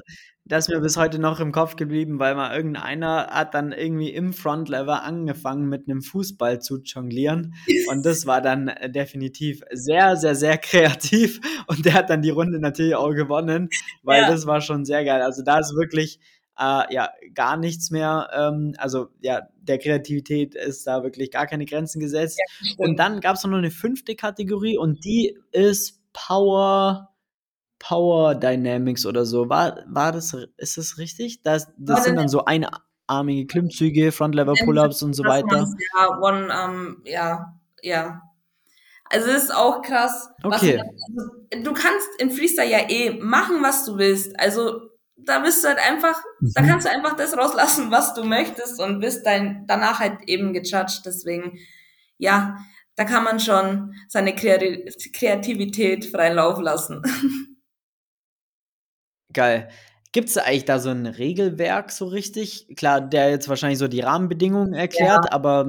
[0.49, 4.11] das ist mir bis heute noch im Kopf geblieben, weil mal irgendeiner hat dann irgendwie
[4.11, 7.55] im Frontlever angefangen mit einem Fußball zu jonglieren
[7.91, 12.31] und das war dann äh, definitiv sehr, sehr, sehr kreativ und der hat dann die
[12.31, 13.69] Runde natürlich auch gewonnen,
[14.03, 14.31] weil ja.
[14.31, 15.23] das war schon sehr geil.
[15.23, 16.21] Also da ist wirklich
[16.59, 21.67] äh, ja gar nichts mehr, ähm, also ja, der Kreativität ist da wirklich gar keine
[21.67, 22.39] Grenzen gesetzt.
[22.39, 27.11] Ja, und dann gab es noch eine fünfte Kategorie und die ist Power
[27.79, 29.49] Power Dynamics oder so.
[29.49, 31.43] War, war das, ist das richtig?
[31.43, 35.67] Das, das sind dann so einarmige Klimmzüge, Frontlever Pull-Ups und so weiter.
[35.97, 38.23] Ja, one, um, ja, ja.
[39.11, 40.31] Also es ist auch krass.
[40.43, 40.79] Okay.
[40.79, 44.39] Du, also, du kannst in Freestyle ja eh machen, was du willst.
[44.41, 44.81] Also
[45.17, 46.53] da bist du halt einfach, mhm.
[46.55, 50.53] da kannst du einfach das rauslassen, was du möchtest und bist dann danach halt eben
[50.53, 51.03] gejudged.
[51.05, 51.59] Deswegen,
[52.19, 52.59] ja,
[52.97, 57.03] da kann man schon seine Kreativität freien Lauf lassen.
[59.37, 59.69] Geil.
[60.13, 62.67] Gibt es eigentlich da so ein Regelwerk so richtig?
[62.75, 65.33] Klar, der jetzt wahrscheinlich so die Rahmenbedingungen erklärt, ja.
[65.33, 65.69] aber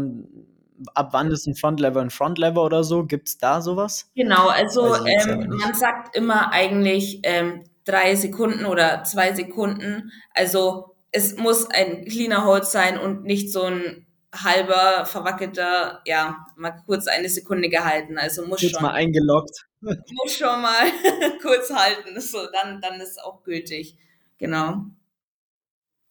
[0.93, 3.03] ab wann ist ein Frontlever ein Frontlever oder so?
[3.03, 4.09] Gibt es da sowas?
[4.15, 10.13] Genau, also ähm, man sagt immer eigentlich ähm, drei Sekunden oder zwei Sekunden.
[10.33, 16.71] Also es muss ein cleaner Holz sein und nicht so ein halber, verwackelter, ja, mal
[16.85, 18.17] kurz eine Sekunde gehalten.
[18.17, 18.83] Also muss Jetzt schon.
[18.83, 19.66] mal eingeloggt.
[19.81, 20.91] Muss schon mal
[21.41, 22.19] kurz halten.
[22.19, 23.97] So, dann, dann ist es auch gültig.
[24.37, 24.85] Genau.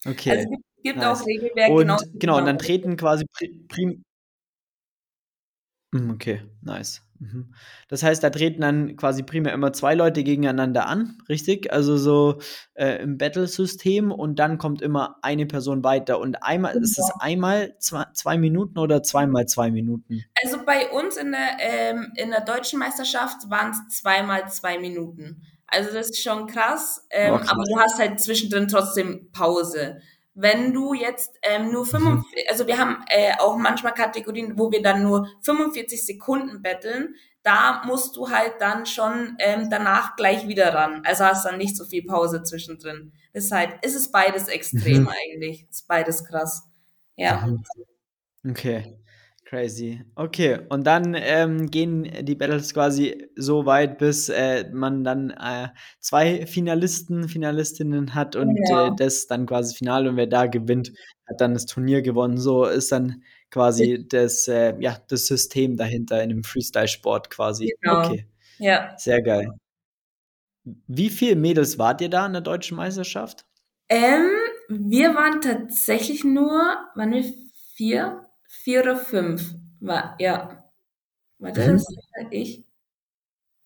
[0.05, 0.31] Okay.
[0.31, 1.21] Also es gibt, nice.
[1.21, 1.73] auch Regelwerke.
[1.73, 3.25] Und genau, genau, und dann treten quasi
[3.69, 4.05] prim.
[5.95, 7.06] Hm, okay, nice.
[7.19, 7.55] Mhm.
[7.89, 11.73] Das heißt, da treten dann quasi primär immer zwei Leute gegeneinander an, richtig?
[11.73, 12.41] Also so
[12.75, 16.19] äh, im Battle-System und dann kommt immer eine Person weiter.
[16.19, 16.85] Und einmal genau.
[16.85, 20.25] ist es einmal zwei, zwei, Minuten oder zweimal zwei Minuten?
[20.43, 25.43] Also bei uns in der, ähm, in der deutschen Meisterschaft waren es zweimal zwei Minuten.
[25.69, 27.49] Also das ist schon krass, ähm, krass.
[27.49, 30.01] aber du hast halt zwischendrin trotzdem Pause.
[30.39, 32.51] Wenn du jetzt ähm, nur 45, mhm.
[32.51, 37.83] also wir haben äh, auch manchmal Kategorien, wo wir dann nur 45 Sekunden betteln, da
[37.87, 41.03] musst du halt dann schon ähm, danach gleich wieder ran.
[41.07, 43.13] Also hast dann nicht so viel Pause zwischendrin.
[43.33, 45.09] Deshalb ist es beides extrem mhm.
[45.09, 45.67] eigentlich.
[45.71, 46.69] Ist beides krass.
[47.17, 47.47] Ja.
[47.47, 47.65] Mhm.
[48.51, 48.99] Okay.
[49.47, 50.03] Crazy.
[50.17, 55.69] Okay, und dann ähm, gehen die Battles quasi so weit, bis äh, man dann äh,
[56.01, 58.89] zwei Finalisten, Finalistinnen hat und ja.
[58.89, 60.93] äh, das dann quasi Finale und wer da gewinnt,
[61.29, 62.39] hat dann das Turnier gewonnen.
[62.39, 67.73] So ist dann quasi das, äh, ja, das System dahinter in dem Freestyle-Sport quasi.
[67.81, 68.05] Genau.
[68.05, 68.27] Okay.
[68.59, 68.95] Ja.
[68.99, 69.53] Sehr geil.
[70.89, 73.47] Wie viele Mädels wart ihr da in der deutschen Meisterschaft?
[73.89, 74.27] Ähm,
[74.69, 76.51] wir waren tatsächlich nur,
[76.97, 77.25] waren wir
[77.77, 78.26] vier?
[78.49, 79.55] Vier oder fünf?
[79.81, 80.65] War, ja.
[81.39, 82.29] War das mhm.
[82.31, 82.65] ich?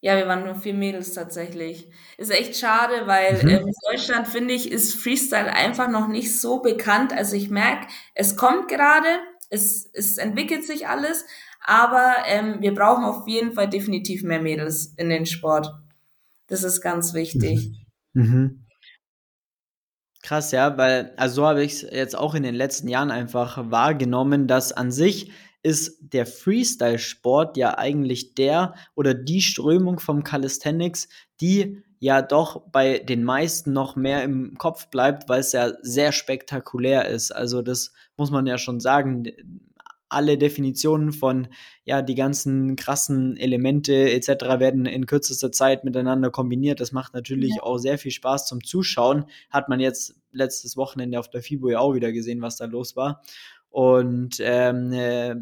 [0.02, 1.90] Ja, wir waren nur vier Mädels tatsächlich.
[2.16, 3.48] Ist echt schade, weil mhm.
[3.48, 7.12] ähm, in Deutschland, finde ich, ist Freestyle einfach noch nicht so bekannt.
[7.12, 9.08] Also ich merke, es kommt gerade,
[9.50, 11.26] es, es entwickelt sich alles,
[11.62, 15.70] aber ähm, wir brauchen auf jeden Fall definitiv mehr Mädels in den Sport.
[16.46, 17.86] Das ist ganz wichtig.
[18.14, 18.22] Mhm.
[18.22, 18.66] Mhm.
[20.22, 23.70] Krass, ja, weil, also so habe ich es jetzt auch in den letzten Jahren einfach
[23.70, 31.08] wahrgenommen, dass an sich ist der Freestyle-Sport ja eigentlich der oder die Strömung vom Calisthenics,
[31.40, 36.12] die ja doch bei den meisten noch mehr im Kopf bleibt, weil es ja sehr
[36.12, 37.30] spektakulär ist.
[37.30, 39.24] Also das muss man ja schon sagen
[40.10, 41.48] alle Definitionen von,
[41.84, 44.28] ja, die ganzen krassen Elemente etc.
[44.58, 46.80] werden in kürzester Zeit miteinander kombiniert.
[46.80, 47.62] Das macht natürlich ja.
[47.62, 49.24] auch sehr viel Spaß zum Zuschauen.
[49.50, 52.96] Hat man jetzt letztes Wochenende auf der FIBO ja auch wieder gesehen, was da los
[52.96, 53.22] war.
[53.70, 55.36] Und ähm, äh,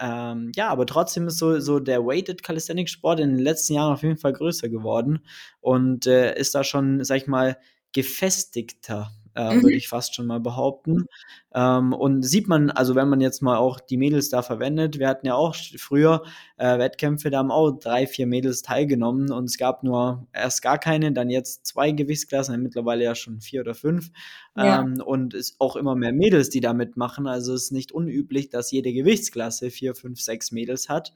[0.00, 3.92] ähm, ja, aber trotzdem ist so, so der Weighted Calisthenics Sport in den letzten Jahren
[3.92, 5.20] auf jeden Fall größer geworden
[5.60, 7.58] und äh, ist da schon, sag ich mal,
[7.92, 9.62] gefestigter äh, mhm.
[9.62, 11.06] würde ich fast schon mal behaupten.
[11.54, 15.08] Ähm, und sieht man, also wenn man jetzt mal auch die Mädels da verwendet, wir
[15.08, 16.24] hatten ja auch früher
[16.56, 20.78] äh, Wettkämpfe, da haben auch drei, vier Mädels teilgenommen und es gab nur erst gar
[20.78, 24.10] keine, dann jetzt zwei Gewichtsklassen, mittlerweile ja schon vier oder fünf.
[24.58, 24.80] Ja.
[24.80, 27.26] Ähm, und es auch immer mehr Mädels, die da mitmachen.
[27.26, 31.12] Also es ist nicht unüblich, dass jede Gewichtsklasse vier, fünf, sechs Mädels hat.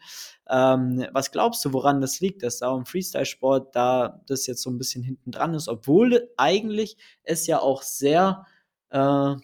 [0.49, 4.71] Ähm, was glaubst du, woran das liegt, dass da im Freestyle-Sport da das jetzt so
[4.71, 8.47] ein bisschen hinten dran ist, obwohl eigentlich es ja auch sehr
[8.91, 9.35] äh,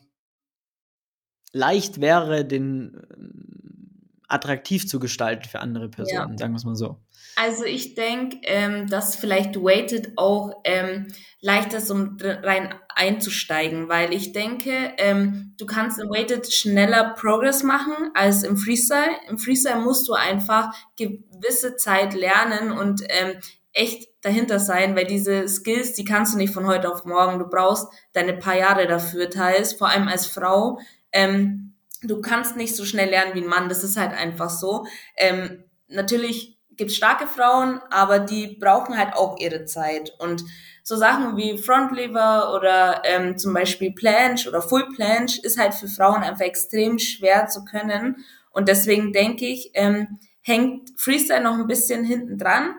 [1.52, 6.38] leicht wäre, den äh, attraktiv zu gestalten für andere Personen, ja.
[6.38, 7.00] sagen wir es mal so.
[7.36, 11.06] Also ich denke, ähm, dass vielleicht Weighted auch ähm,
[11.40, 17.62] leichter ist, um rein einzusteigen, weil ich denke, ähm, du kannst im Weighted schneller Progress
[17.62, 19.12] machen als im Freestyle.
[19.28, 23.38] Im Freestyle musst du einfach gewisse Zeit lernen und ähm,
[23.72, 27.38] echt dahinter sein, weil diese Skills, die kannst du nicht von heute auf morgen.
[27.38, 30.80] Du brauchst deine paar Jahre dafür teils, vor allem als Frau.
[31.12, 34.86] Ähm, du kannst nicht so schnell lernen wie ein Mann, das ist halt einfach so.
[35.16, 40.14] Ähm, natürlich gibt starke Frauen, aber die brauchen halt auch ihre Zeit.
[40.18, 40.44] Und
[40.82, 45.88] so Sachen wie Frontlever oder ähm, zum Beispiel Planche oder Full Planche ist halt für
[45.88, 48.24] Frauen einfach extrem schwer zu können.
[48.50, 52.74] Und deswegen denke ich, ähm, hängt Freestyle noch ein bisschen hinten dran,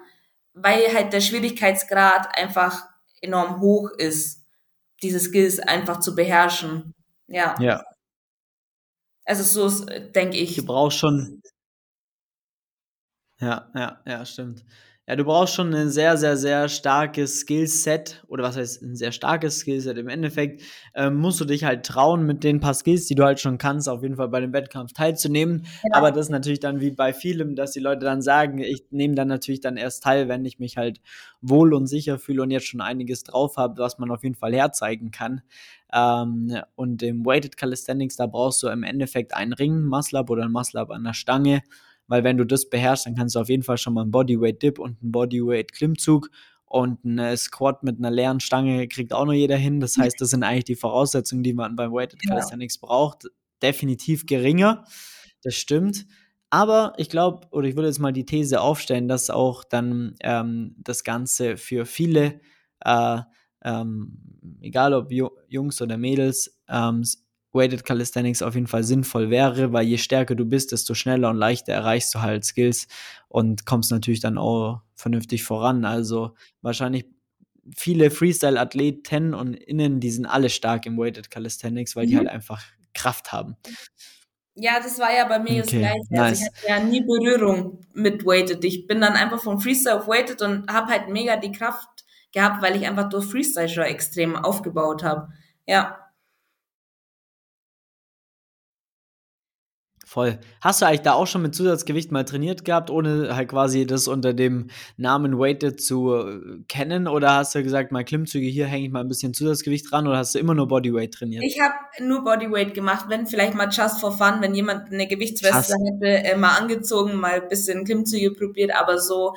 [0.53, 2.87] weil halt der Schwierigkeitsgrad einfach
[3.21, 4.43] enorm hoch ist,
[5.03, 6.95] diese Skills einfach zu beherrschen.
[7.27, 7.55] Ja.
[7.59, 7.83] Ja.
[9.23, 10.55] Also so denke ich.
[10.55, 11.43] Du brauchst schon
[13.41, 14.63] ja, ja, ja, stimmt.
[15.09, 19.11] Ja, du brauchst schon ein sehr, sehr, sehr starkes Skillset oder was heißt ein sehr
[19.11, 19.97] starkes Skillset.
[19.97, 20.61] Im Endeffekt
[20.93, 23.89] ähm, musst du dich halt trauen, mit den paar Skills, die du halt schon kannst,
[23.89, 25.65] auf jeden Fall bei dem Wettkampf teilzunehmen.
[25.81, 25.97] Genau.
[25.97, 29.15] Aber das ist natürlich dann wie bei vielem, dass die Leute dann sagen, ich nehme
[29.15, 31.01] dann natürlich dann erst teil, wenn ich mich halt
[31.41, 34.53] wohl und sicher fühle und jetzt schon einiges drauf habe, was man auf jeden Fall
[34.53, 35.41] herzeigen kann.
[35.91, 40.51] Ähm, und im Weighted Calisthenics, da brauchst du im Endeffekt einen Ring, Muscle-Up oder ein
[40.51, 41.63] Muscle-Up an der Stange
[42.09, 44.61] weil wenn du das beherrschst, dann kannst du auf jeden Fall schon mal einen Bodyweight
[44.61, 46.29] Dip und einen Bodyweight Klimmzug
[46.65, 49.79] und ein Squat mit einer leeren Stange kriegt auch noch jeder hin.
[49.79, 52.87] Das heißt, das sind eigentlich die Voraussetzungen, die man beim Weighted Calisthenics ja.
[52.87, 53.23] braucht.
[53.61, 54.83] Definitiv geringer.
[55.43, 56.05] Das stimmt.
[56.51, 60.75] Aber ich glaube, oder ich würde jetzt mal die These aufstellen, dass auch dann ähm,
[60.77, 62.39] das Ganze für viele,
[62.83, 63.21] äh,
[63.63, 67.03] ähm, egal ob Jungs oder Mädels, ähm,
[67.51, 71.37] Weighted Calisthenics auf jeden Fall sinnvoll wäre, weil je stärker du bist, desto schneller und
[71.37, 72.87] leichter erreichst du halt Skills
[73.27, 75.85] und kommst natürlich dann auch vernünftig voran.
[75.85, 77.05] Also wahrscheinlich
[77.75, 82.09] viele Freestyle-Athleten und Innen, die sind alle stark im Weighted Calisthenics, weil mhm.
[82.09, 82.63] die halt einfach
[82.93, 83.55] Kraft haben.
[84.55, 86.01] Ja, das war ja bei mir okay, das Gleiche.
[86.09, 86.21] Nice.
[86.21, 88.63] Also ich hatte ja nie Berührung mit Weighted.
[88.65, 91.87] Ich bin dann einfach von Freestyle auf Weighted und habe halt mega die Kraft
[92.33, 95.29] gehabt, weil ich einfach durch Freestyle schon extrem aufgebaut habe.
[95.65, 96.08] Ja.
[100.09, 100.39] Voll.
[100.59, 104.07] Hast du eigentlich da auch schon mit Zusatzgewicht mal trainiert gehabt, ohne halt quasi das
[104.07, 107.07] unter dem Namen Weighted zu äh, kennen?
[107.07, 110.07] Oder hast du gesagt, mal Klimmzüge, hier hänge ich mal ein bisschen Zusatzgewicht dran?
[110.07, 111.43] Oder hast du immer nur Bodyweight trainiert?
[111.43, 115.75] Ich habe nur Bodyweight gemacht, wenn vielleicht mal just for fun, wenn jemand eine Gewichtsweste
[115.75, 119.35] hätte, äh, mal angezogen, mal ein bisschen Klimmzüge probiert, aber so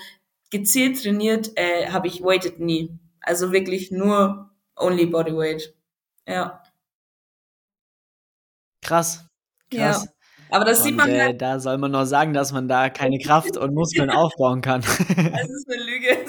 [0.49, 2.99] gezielt trainiert äh, habe ich Weighted nie.
[3.20, 5.75] Also wirklich nur only Bodyweight.
[6.27, 6.62] Ja.
[8.81, 9.27] Krass.
[9.70, 10.05] Krass.
[10.07, 10.12] Ja.
[10.53, 11.42] Aber das und, sieht man äh, halt.
[11.42, 14.82] Da soll man noch sagen, dass man da keine Kraft und Muskeln aufbauen kann.
[15.32, 16.09] Das ist eine Lüge.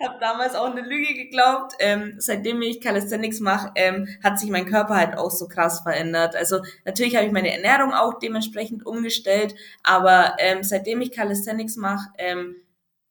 [0.00, 1.74] Ich habe damals auch eine Lüge geglaubt.
[1.78, 6.34] Ähm, seitdem ich Calisthenics mache, ähm, hat sich mein Körper halt auch so krass verändert.
[6.34, 12.08] Also natürlich habe ich meine Ernährung auch dementsprechend umgestellt, aber ähm, seitdem ich Calisthenics mache,
[12.18, 12.56] ähm,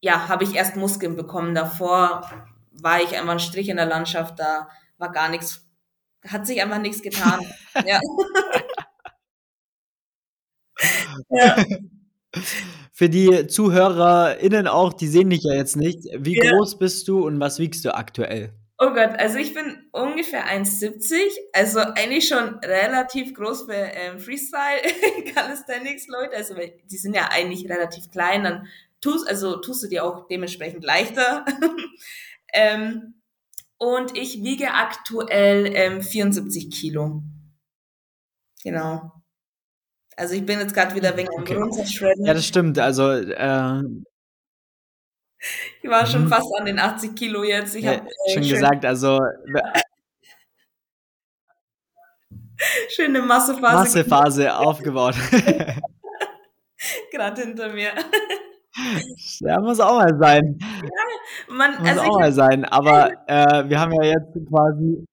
[0.01, 1.53] ja, habe ich erst Muskeln bekommen.
[1.53, 2.29] Davor
[2.71, 5.65] war ich einfach ein Strich in der Landschaft, da war gar nichts,
[6.27, 7.39] hat sich einfach nichts getan.
[7.85, 7.99] ja.
[11.29, 11.55] Ja.
[12.91, 15.99] Für die ZuhörerInnen auch, die sehen dich ja jetzt nicht.
[16.17, 16.51] Wie ja.
[16.51, 18.53] groß bist du und was wiegst du aktuell?
[18.81, 21.17] Oh Gott, also ich bin ungefähr 1,70,
[21.51, 24.81] also eigentlich schon relativ groß für ähm, Freestyle
[25.33, 28.67] Calisthenics Leute, also die sind ja eigentlich relativ klein, dann
[29.01, 31.43] tust, also tust du dir auch dementsprechend leichter.
[32.53, 33.15] ähm,
[33.77, 37.23] und ich wiege aktuell ähm, 74 Kilo.
[38.63, 39.18] Genau.
[40.19, 41.55] Also ich bin jetzt gerade wieder wegen okay.
[41.55, 42.25] runterschredden.
[42.25, 42.77] Ja, das stimmt.
[42.77, 43.83] Also äh,
[45.81, 46.27] ich war schon mhm.
[46.27, 47.73] fast an den 80 Kilo jetzt.
[47.73, 49.17] Ich ja, habe äh, schon gesagt, also
[52.89, 53.75] schöne Massephase.
[53.75, 55.15] Massephase aufgebaut.
[57.11, 57.91] gerade hinter mir.
[59.41, 60.57] Ja, muss auch mal sein.
[60.61, 62.63] Ja, man, muss also auch mal sein.
[62.63, 65.05] Aber äh, wir haben ja jetzt quasi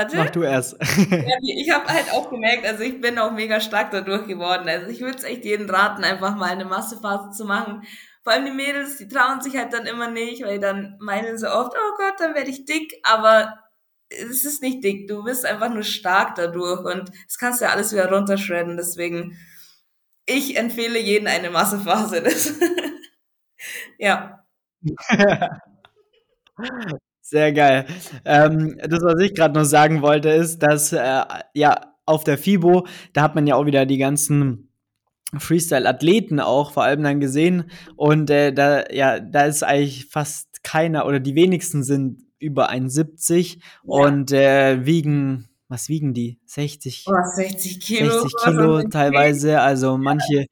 [0.00, 0.16] Warte.
[0.16, 0.76] Mach du erst.
[0.80, 4.68] ja, ich habe halt auch gemerkt, also ich bin auch mega stark dadurch geworden.
[4.68, 7.82] Also ich würde es echt jedem raten, einfach mal eine Massephase zu machen.
[8.22, 11.52] Vor allem die Mädels, die trauen sich halt dann immer nicht, weil dann meinen sie
[11.52, 13.58] oft, oh Gott, dann werde ich dick, aber
[14.08, 17.70] es ist nicht dick, du bist einfach nur stark dadurch und das kannst du ja
[17.70, 19.38] alles wieder runterschredden, deswegen
[20.26, 22.22] ich empfehle jedem eine Massephase.
[23.98, 24.44] Ja.
[27.30, 27.86] Sehr geil.
[28.24, 31.22] Ähm, das, was ich gerade noch sagen wollte, ist, dass äh,
[31.54, 34.72] ja auf der FIBO, da hat man ja auch wieder die ganzen
[35.38, 41.06] Freestyle-Athleten auch vor allem dann gesehen und äh, da ja da ist eigentlich fast keiner
[41.06, 43.60] oder die wenigsten sind über 1,70 ja.
[43.84, 50.46] und äh, wiegen was wiegen die 60 oh, 60 Kilo 60 Kilo teilweise also manche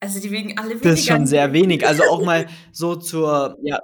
[0.00, 0.90] also die wiegen alle weniger.
[0.90, 1.86] Das ist schon sehr wenig.
[1.86, 3.80] Also auch mal so zur, ja,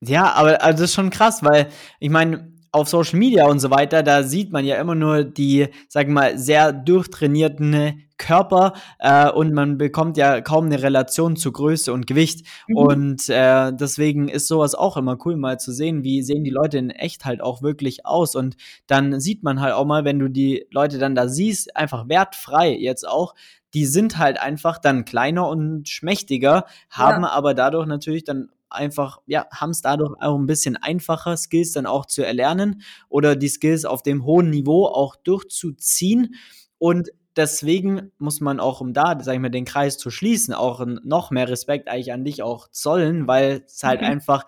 [0.00, 3.70] ja, aber also das ist schon krass, weil ich meine, auf Social Media und so
[3.70, 9.28] weiter, da sieht man ja immer nur die, sagen wir mal, sehr durchtrainierten Körper äh,
[9.30, 12.46] und man bekommt ja kaum eine Relation zu Größe und Gewicht.
[12.68, 12.76] Mhm.
[12.76, 16.78] Und äh, deswegen ist sowas auch immer cool, mal zu sehen, wie sehen die Leute
[16.78, 18.36] in echt halt auch wirklich aus.
[18.36, 22.08] Und dann sieht man halt auch mal, wenn du die Leute dann da siehst, einfach
[22.08, 23.34] wertfrei jetzt auch,
[23.74, 27.30] die sind halt einfach dann kleiner und schmächtiger, haben ja.
[27.30, 31.86] aber dadurch natürlich dann einfach, ja, haben es dadurch auch ein bisschen einfacher, Skills dann
[31.86, 36.34] auch zu erlernen oder die Skills auf dem hohen Niveau auch durchzuziehen.
[36.78, 40.84] Und deswegen muss man auch, um da, sag ich mal, den Kreis zu schließen, auch
[40.86, 44.06] noch mehr Respekt eigentlich an dich auch zollen, weil es halt mhm.
[44.06, 44.44] einfach,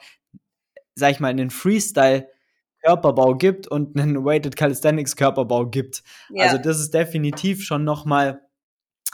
[0.95, 2.29] sag ich mal, einen Freestyle
[2.83, 6.03] Körperbau gibt und einen Weighted Calisthenics Körperbau gibt.
[6.31, 6.45] Ja.
[6.47, 8.43] Also das ist definitiv schon noch mal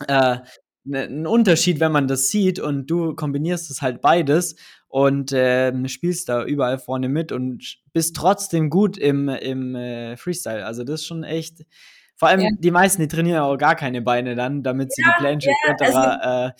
[0.06, 0.38] äh,
[0.84, 4.56] ne, ein Unterschied, wenn man das sieht und du kombinierst es halt beides
[4.88, 10.64] und äh, spielst da überall vorne mit und bist trotzdem gut im, im äh, Freestyle.
[10.64, 11.66] Also das ist schon echt.
[12.16, 12.48] Vor allem ja.
[12.58, 15.72] die meisten, die trainieren auch gar keine Beine dann, damit sie ja, die Planche ja,
[15.72, 15.96] etc.
[15.96, 16.52] Also,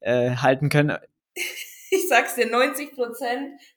[0.00, 0.96] äh, äh, halten können.
[1.92, 2.90] Ich sag's dir, 90%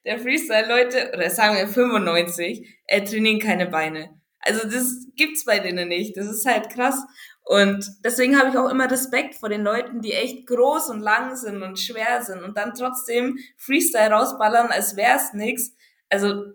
[0.04, 4.20] der Freestyle-Leute, oder sagen wir 95, äh, trainieren keine Beine.
[4.38, 6.16] Also das gibt's bei denen nicht.
[6.16, 7.02] Das ist halt krass.
[7.44, 11.36] Und deswegen habe ich auch immer Respekt vor den Leuten, die echt groß und lang
[11.36, 15.72] sind und schwer sind und dann trotzdem Freestyle rausballern, als wär's nix.
[16.08, 16.46] Also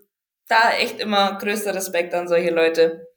[0.48, 3.08] da echt immer größter Respekt an solche Leute.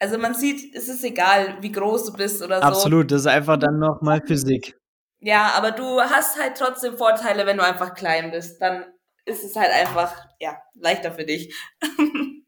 [0.00, 2.66] Also man sieht, es ist egal, wie groß du bist oder so.
[2.66, 4.76] Absolut, das ist einfach dann nochmal Physik.
[5.20, 8.60] Ja, aber du hast halt trotzdem Vorteile, wenn du einfach klein bist.
[8.60, 8.84] Dann
[9.24, 11.54] ist es halt einfach, ja, leichter für dich.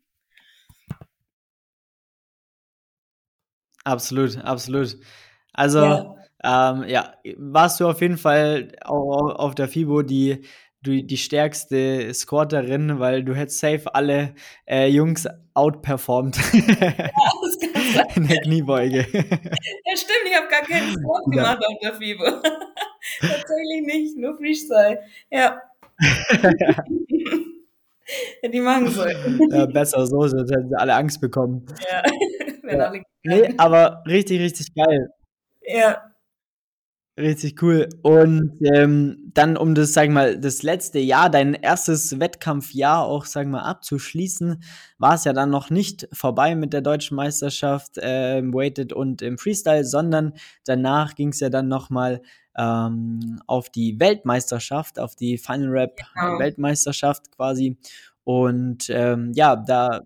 [3.89, 4.99] Absolut, absolut.
[5.55, 6.15] Also, ja.
[6.45, 10.43] Ähm, ja, warst du auf jeden Fall auch auf der FIBO die,
[10.83, 14.35] die, die stärkste Squatterin, weil du hättest safe alle
[14.67, 19.07] äh, Jungs outperformed ja, in der Kniebeuge.
[19.11, 22.25] Ja, stimmt, ich habe gar keinen Squat gemacht auf der FIBO.
[23.21, 25.01] Tatsächlich nicht, nur Freestyle.
[25.31, 25.63] Ja.
[28.53, 29.05] die machen so.
[29.51, 31.67] Ja, besser so, sonst hätten sie alle Angst bekommen.
[31.91, 32.03] Ja.
[32.71, 32.93] ja.
[33.25, 35.11] Nee, aber richtig, richtig geil.
[35.63, 36.03] Ja.
[37.19, 37.89] Richtig cool.
[38.03, 43.25] Und ähm, dann, um das, sag ich mal, das letzte Jahr, dein erstes Wettkampfjahr auch,
[43.25, 44.63] sag ich mal, abzuschließen,
[44.99, 49.21] war es ja dann noch nicht vorbei mit der deutschen Meisterschaft äh, im Weighted und
[49.21, 50.35] im Freestyle, sondern
[50.65, 52.23] danach ging es ja dann nochmal
[52.59, 56.39] ähm, auf die Weltmeisterschaft, auf die Final Rap genau.
[56.39, 57.79] Weltmeisterschaft quasi.
[58.25, 60.03] Und ähm, ja, da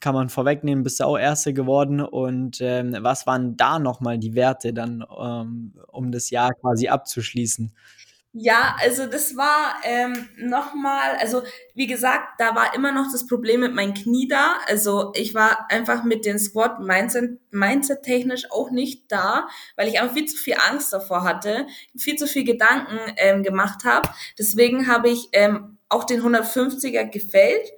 [0.00, 2.00] kann man vorwegnehmen, bist du auch Erste geworden.
[2.00, 7.72] Und ähm, was waren da nochmal die Werte dann, ähm, um das Jahr quasi abzuschließen?
[8.36, 11.42] Ja, also das war ähm, nochmal, also
[11.74, 14.56] wie gesagt, da war immer noch das Problem mit meinem Knie da.
[14.66, 20.00] Also ich war einfach mit den Squat Mindset, Mindset technisch auch nicht da, weil ich
[20.00, 24.08] einfach viel zu viel Angst davor hatte, viel zu viel Gedanken ähm, gemacht habe.
[24.36, 27.70] Deswegen habe ich ähm, auch den 150er gefällt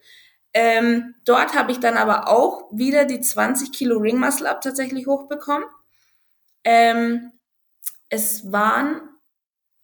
[0.58, 5.06] ähm, dort habe ich dann aber auch wieder die 20 Kilo Ring Muscle Up tatsächlich
[5.06, 5.68] hochbekommen.
[6.64, 7.32] Ähm,
[8.08, 9.02] es waren,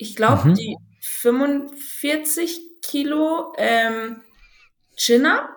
[0.02, 0.54] ich glaube, mhm.
[0.54, 4.22] die 45 Kilo ähm,
[4.96, 5.48] Chin-Up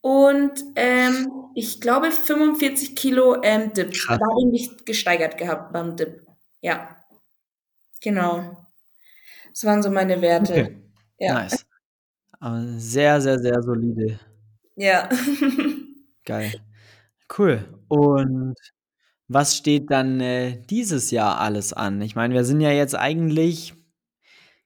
[0.00, 3.92] und ähm, ich glaube 45 Kilo ähm, Dip.
[3.92, 4.18] Krass.
[4.18, 6.26] Da habe ich mich gesteigert gehabt beim Dip.
[6.62, 6.96] Ja,
[8.00, 8.66] genau.
[9.50, 10.52] Das waren so meine Werte.
[10.52, 10.76] Okay.
[11.18, 11.34] Ja.
[11.34, 11.66] Nice.
[12.40, 14.18] Aber sehr, sehr, sehr solide.
[14.74, 15.08] Ja.
[16.24, 16.54] Geil.
[17.36, 17.64] Cool.
[17.88, 18.56] Und
[19.28, 22.00] was steht dann äh, dieses Jahr alles an?
[22.00, 23.74] Ich meine, wir sind ja jetzt eigentlich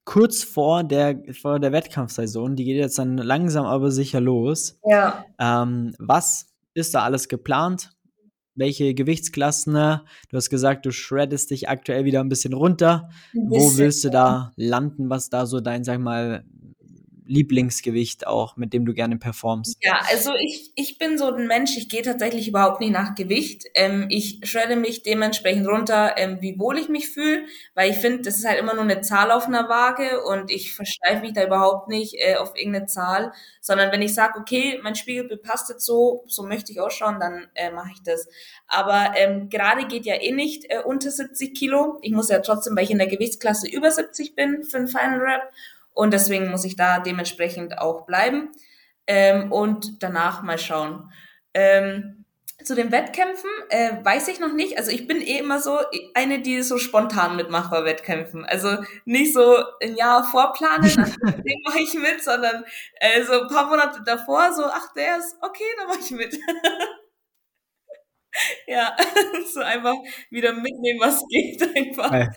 [0.05, 2.57] kurz vor der, vor der Wettkampfsaison.
[2.57, 4.79] Die geht jetzt dann langsam aber sicher los.
[4.85, 5.25] Ja.
[5.39, 7.91] Ähm, was ist da alles geplant?
[8.55, 9.75] Welche Gewichtsklassen?
[9.75, 13.09] Du hast gesagt, du shreddest dich aktuell wieder ein bisschen runter.
[13.35, 15.09] Ein bisschen, Wo willst du da landen?
[15.09, 16.45] Was da so dein, sag mal,
[17.31, 19.77] Lieblingsgewicht auch, mit dem du gerne performst?
[19.81, 23.67] Ja, also ich, ich bin so ein Mensch, ich gehe tatsächlich überhaupt nicht nach Gewicht.
[23.75, 28.23] Ähm, ich schredde mich dementsprechend runter, ähm, wie wohl ich mich fühle, weil ich finde,
[28.23, 31.45] das ist halt immer nur eine Zahl auf einer Waage und ich versteife mich da
[31.45, 35.87] überhaupt nicht äh, auf irgendeine Zahl, sondern wenn ich sage, okay, mein Spiegelbild passt jetzt
[35.87, 38.27] so, so möchte ich ausschauen, dann äh, mache ich das.
[38.67, 42.01] Aber ähm, gerade geht ja eh nicht äh, unter 70 Kilo.
[42.03, 45.21] Ich muss ja trotzdem, weil ich in der Gewichtsklasse über 70 bin für ein Final
[45.21, 45.53] Rap
[45.93, 48.51] und deswegen muss ich da dementsprechend auch bleiben
[49.07, 51.13] ähm, und danach mal schauen.
[51.55, 52.21] Ähm,
[52.65, 54.77] zu den Wettkämpfen äh, weiß ich noch nicht.
[54.77, 55.79] Also ich bin eh immer so
[56.15, 58.45] eine, die so spontan mitmacht bei Wettkämpfen.
[58.45, 62.65] Also nicht so ein Jahr vorplanen, den mache ich mit, sondern
[62.97, 66.35] äh, so ein paar Monate davor so, ach, der ist okay, dann mache ich mit.
[68.67, 68.97] ja,
[69.53, 69.95] so einfach
[70.31, 72.29] wieder mitnehmen, was geht einfach.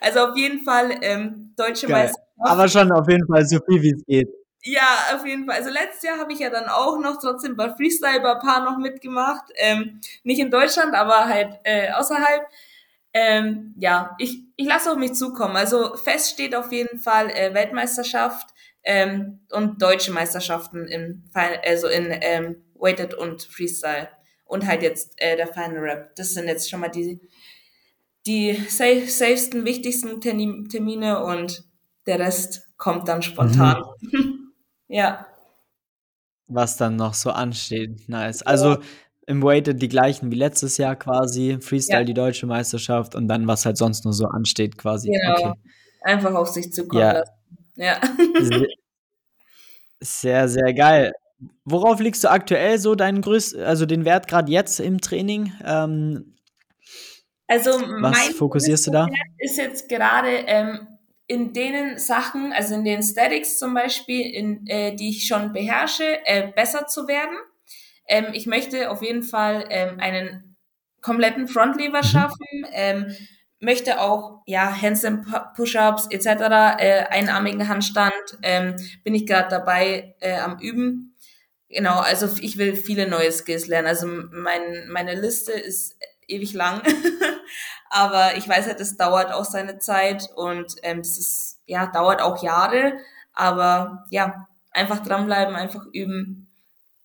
[0.00, 2.26] Also auf jeden Fall ähm, deutsche Meisterschaft.
[2.40, 4.28] Aber schon auf jeden Fall so viel wie es geht.
[4.62, 5.56] Ja, auf jeden Fall.
[5.56, 8.78] Also letztes Jahr habe ich ja dann auch noch trotzdem bei Freestyle bei Paar noch
[8.78, 9.44] mitgemacht.
[9.56, 12.46] Ähm, nicht in Deutschland, aber halt äh, außerhalb.
[13.12, 15.56] Ähm, ja, ich, ich lasse auf mich zukommen.
[15.56, 18.50] Also fest steht auf jeden Fall äh, Weltmeisterschaft
[18.84, 24.08] ähm, und deutsche Meisterschaften in also in ähm, Weighted und Freestyle
[24.44, 26.16] und halt jetzt äh, der Final Rap.
[26.16, 27.20] Das sind jetzt schon mal die
[28.26, 31.64] die safe, safesten, wichtigsten Termine und
[32.06, 33.82] der Rest kommt dann spontan.
[34.00, 34.52] Mhm.
[34.88, 35.26] ja.
[36.46, 38.08] Was dann noch so ansteht.
[38.08, 38.42] Nice.
[38.42, 38.78] Also
[39.26, 42.04] im Weighted die gleichen wie letztes Jahr quasi, Freestyle ja.
[42.04, 45.10] die deutsche Meisterschaft und dann was halt sonst nur so ansteht quasi.
[45.10, 45.50] Genau.
[45.50, 45.52] Okay.
[46.02, 47.12] Einfach auf sich zukommen ja.
[47.12, 47.32] lassen.
[47.76, 48.00] Ja.
[50.00, 51.12] Sehr, sehr geil.
[51.64, 55.52] Worauf liegst du aktuell so deinen größten, also den Wert gerade jetzt im Training?
[55.64, 56.34] Ähm,
[57.50, 59.08] also Was mein fokussierst du da?
[59.38, 60.86] Ist jetzt gerade ähm,
[61.26, 66.24] in denen Sachen, also in den Statics zum Beispiel, in, äh, die ich schon beherrsche,
[66.24, 67.36] äh, besser zu werden.
[68.06, 70.56] Ähm, ich möchte auf jeden Fall ähm, einen
[71.00, 72.06] kompletten Frontlever mhm.
[72.06, 72.66] schaffen.
[72.72, 73.16] Ähm,
[73.58, 75.26] möchte auch ja Handstand
[75.56, 76.26] Push-ups etc.
[76.78, 81.16] Äh, einarmigen Handstand ähm, bin ich gerade dabei äh, am üben.
[81.68, 83.88] Genau, also ich will viele neue Skills lernen.
[83.88, 85.96] Also mein, meine Liste ist
[86.30, 86.82] ewig lang.
[87.90, 92.22] Aber ich weiß halt, es dauert auch seine Zeit und ähm, das ist, ja, dauert
[92.22, 92.94] auch Jahre.
[93.34, 96.48] Aber ja, einfach dranbleiben, einfach üben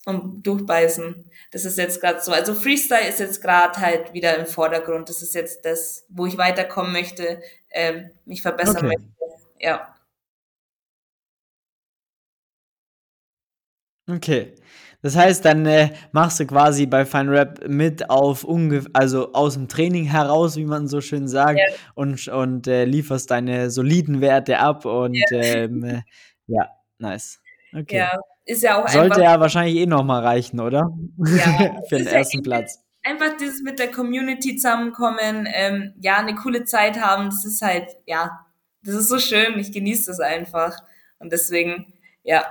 [0.05, 1.29] und durchbeißen.
[1.51, 2.31] Das ist jetzt gerade so.
[2.31, 5.09] Also Freestyle ist jetzt gerade halt wieder im Vordergrund.
[5.09, 8.97] Das ist jetzt das, wo ich weiterkommen möchte, ähm, mich verbessern okay.
[8.97, 9.09] möchte.
[9.59, 9.95] Ja.
[14.07, 14.55] Okay.
[15.05, 19.53] Das heißt, dann äh, machst du quasi bei Fine Rap mit auf ungefähr, also aus
[19.53, 21.75] dem Training heraus, wie man so schön sagt, ja.
[21.93, 26.01] und, und äh, lieferst deine soliden Werte ab und ja, ähm, äh,
[26.47, 27.39] ja nice.
[27.71, 27.97] Okay.
[27.97, 30.91] Ja, ist ja auch Sollte ja wahrscheinlich eh nochmal reichen, oder?
[31.19, 31.83] Ja.
[31.87, 32.83] Für den ersten Platz.
[33.03, 37.95] einfach dieses mit der Community zusammenkommen, ähm, ja, eine coole Zeit haben, das ist halt,
[38.07, 38.39] ja,
[38.81, 40.79] das ist so schön, ich genieße das einfach.
[41.19, 41.93] Und deswegen,
[42.23, 42.43] ja,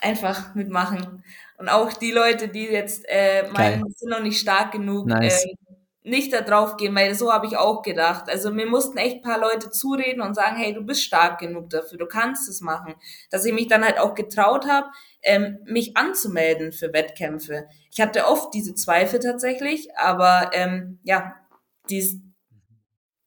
[0.00, 1.22] einfach mitmachen.
[1.58, 5.44] Und auch die Leute, die jetzt äh, meinen, sind noch nicht stark genug, nice.
[5.44, 5.54] äh,
[6.02, 8.30] nicht da drauf gehen, weil so habe ich auch gedacht.
[8.30, 11.98] Also mir mussten echt paar Leute zureden und sagen, hey, du bist stark genug dafür,
[11.98, 12.94] du kannst es machen.
[13.30, 14.88] Dass ich mich dann halt auch getraut habe,
[15.22, 17.68] ähm, mich anzumelden für Wettkämpfe.
[17.90, 21.36] Ich hatte oft diese Zweifel tatsächlich, aber ähm, ja,
[21.90, 22.00] die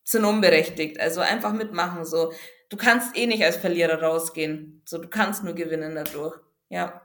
[0.04, 1.00] sind unberechtigt.
[1.00, 2.06] Also einfach mitmachen.
[2.06, 2.34] So,
[2.70, 4.82] du kannst eh nicht als Verlierer rausgehen.
[4.86, 6.36] So, du kannst nur gewinnen dadurch.
[6.74, 7.04] Ja.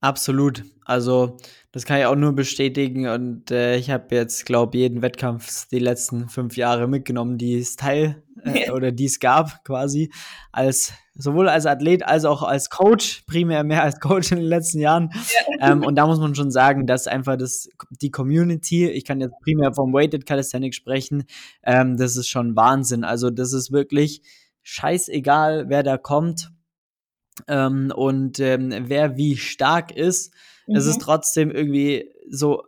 [0.00, 0.64] Absolut.
[0.84, 1.36] Also
[1.72, 5.68] das kann ich auch nur bestätigen und äh, ich habe jetzt, glaube ich, jeden Wettkampf
[5.68, 10.12] die letzten fünf Jahre mitgenommen, die es teil äh, oder die es gab quasi
[10.52, 14.80] als sowohl als Athlet als auch als Coach, primär mehr als Coach in den letzten
[14.80, 15.10] Jahren.
[15.60, 15.72] Ja.
[15.72, 19.38] Ähm, und da muss man schon sagen, dass einfach das die Community, ich kann jetzt
[19.42, 21.24] primär vom Weighted Calisthenics sprechen,
[21.62, 23.04] ähm, das ist schon Wahnsinn.
[23.04, 24.22] Also das ist wirklich
[24.68, 26.50] scheißegal, wer da kommt
[27.46, 30.34] ähm, und ähm, wer wie stark ist.
[30.66, 30.74] Mhm.
[30.74, 31.02] Es ist mhm.
[31.02, 32.64] trotzdem irgendwie so,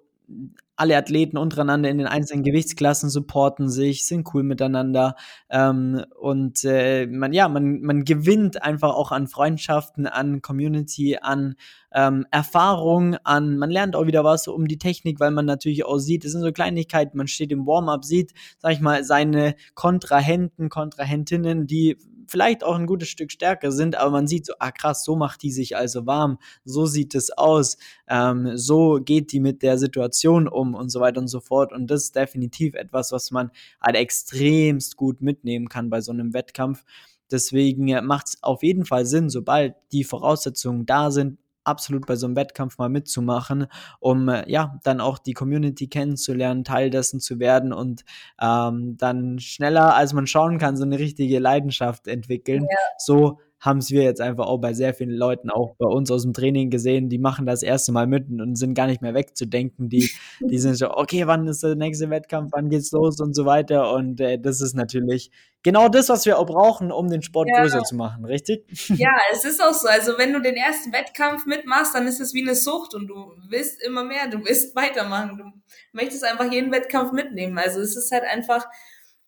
[0.79, 5.17] alle Athleten untereinander in den einzelnen Gewichtsklassen supporten sich, sind cool miteinander
[5.51, 11.57] ähm, und äh, man ja man man gewinnt einfach auch an Freundschaften, an Community, an
[11.93, 15.99] ähm, Erfahrung, an man lernt auch wieder was um die Technik, weil man natürlich auch
[15.99, 20.69] sieht, es sind so Kleinigkeiten, man steht im Warm-up, sieht, sag ich mal, seine Kontrahenten,
[20.69, 21.97] Kontrahentinnen, die
[22.29, 25.43] vielleicht auch ein gutes Stück stärker sind, aber man sieht so, ah krass, so macht
[25.43, 27.77] die sich also warm, so sieht es aus,
[28.09, 31.73] ähm, so geht die mit der Situation um und so weiter und so fort.
[31.73, 33.51] Und das ist definitiv etwas, was man
[33.81, 36.85] halt extremst gut mitnehmen kann bei so einem Wettkampf.
[37.31, 41.39] Deswegen macht es auf jeden Fall Sinn, sobald die Voraussetzungen da sind,
[41.69, 43.67] absolut bei so einem Wettkampf mal mitzumachen,
[44.01, 48.05] um äh, ja dann auch die Community kennenzulernen, Teil dessen zu werden und
[48.41, 52.63] ähm, dann schneller, als man schauen kann, so eine richtige Leidenschaft entwickeln.
[52.63, 52.77] Ja.
[52.99, 56.23] So haben es wir jetzt einfach auch bei sehr vielen Leuten, auch bei uns aus
[56.23, 59.89] dem Training gesehen, die machen das erste Mal mit und sind gar nicht mehr wegzudenken.
[59.89, 63.47] Die, die sind so, okay, wann ist der nächste Wettkampf, wann geht's los und so
[63.47, 63.93] weiter.
[63.93, 65.33] Und äh, das ist natürlich
[65.63, 67.61] genau das, was wir auch brauchen, um den Sport ja.
[67.61, 68.65] größer zu machen, richtig?
[68.99, 69.89] Ja, es ist auch so.
[69.89, 73.33] Also wenn du den ersten Wettkampf mitmachst, dann ist es wie eine Sucht und du
[73.49, 75.45] willst immer mehr, du willst weitermachen, du
[75.93, 77.59] möchtest einfach jeden Wettkampf mitnehmen.
[77.59, 78.67] Also es ist halt einfach,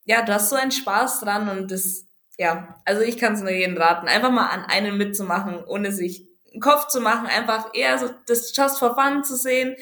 [0.05, 2.07] ja, du hast so einen Spaß dran und das
[2.41, 6.27] ja, also ich kann es nur jedem raten, einfach mal an einen mitzumachen, ohne sich
[6.51, 9.77] einen Kopf zu machen, einfach eher so das Just for Fun zu sehen.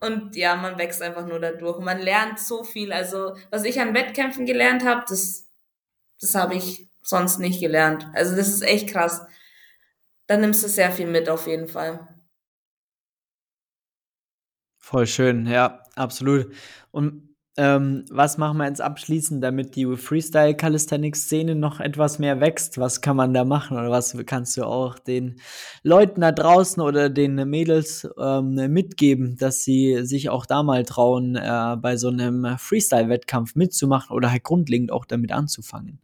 [0.00, 1.76] Und ja, man wächst einfach nur dadurch.
[1.76, 2.92] Und man lernt so viel.
[2.92, 5.46] Also, was ich an Wettkämpfen gelernt habe, das,
[6.20, 8.04] das habe ich sonst nicht gelernt.
[8.14, 9.24] Also, das ist echt krass.
[10.26, 12.08] Da nimmst du sehr viel mit auf jeden Fall.
[14.78, 16.52] Voll schön, ja, absolut.
[16.90, 22.40] Und ähm, was machen wir jetzt abschließend, damit die Freestyle Calisthenics Szene noch etwas mehr
[22.40, 22.78] wächst?
[22.78, 25.40] Was kann man da machen oder was kannst du auch den
[25.82, 31.34] Leuten da draußen oder den Mädels ähm, mitgeben, dass sie sich auch da mal trauen,
[31.36, 35.98] äh, bei so einem Freestyle Wettkampf mitzumachen oder halt grundlegend auch damit anzufangen?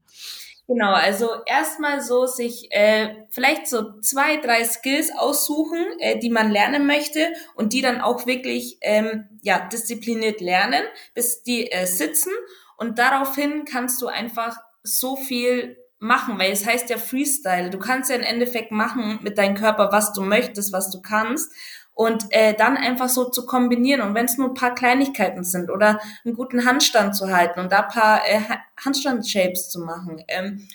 [0.69, 6.51] Genau, also erstmal so sich äh, vielleicht so zwei, drei Skills aussuchen, äh, die man
[6.51, 10.83] lernen möchte und die dann auch wirklich ähm, ja diszipliniert lernen,
[11.14, 12.33] bis die äh, sitzen
[12.79, 17.71] und daraufhin kannst du einfach so viel machen, weil es heißt ja Freestyle.
[17.71, 21.53] Du kannst ja im Endeffekt machen mit deinem Körper, was du möchtest, was du kannst
[21.97, 25.70] und äh, dann einfach so zu kombinieren und wenn es nur ein paar Kleinigkeiten sind
[25.70, 28.38] oder einen guten Handstand zu halten und da paar äh,
[28.84, 30.68] Handstand-Shapes zu machen, ähm,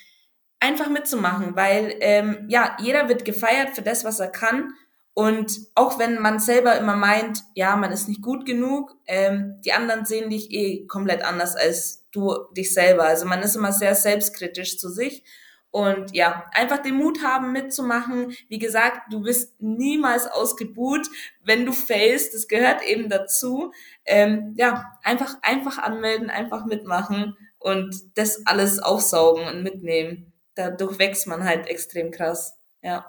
[0.58, 4.74] einfach mitzumachen, weil ähm, ja jeder wird gefeiert für das, was er kann
[5.14, 9.72] und auch wenn man selber immer meint, ja man ist nicht gut genug, ähm, die
[9.72, 13.04] anderen sehen dich eh komplett anders als du dich selber.
[13.04, 15.22] Also man ist immer sehr selbstkritisch zu sich
[15.72, 18.36] und ja, einfach den Mut haben mitzumachen.
[18.48, 21.08] Wie gesagt, du bist niemals ausgebuht,
[21.42, 22.34] wenn du failst.
[22.34, 23.72] Das gehört eben dazu.
[24.04, 30.34] Ähm, ja, einfach, einfach anmelden, einfach mitmachen und das alles aufsaugen und mitnehmen.
[30.54, 32.54] Dadurch wächst man halt extrem krass.
[32.82, 33.06] Ja.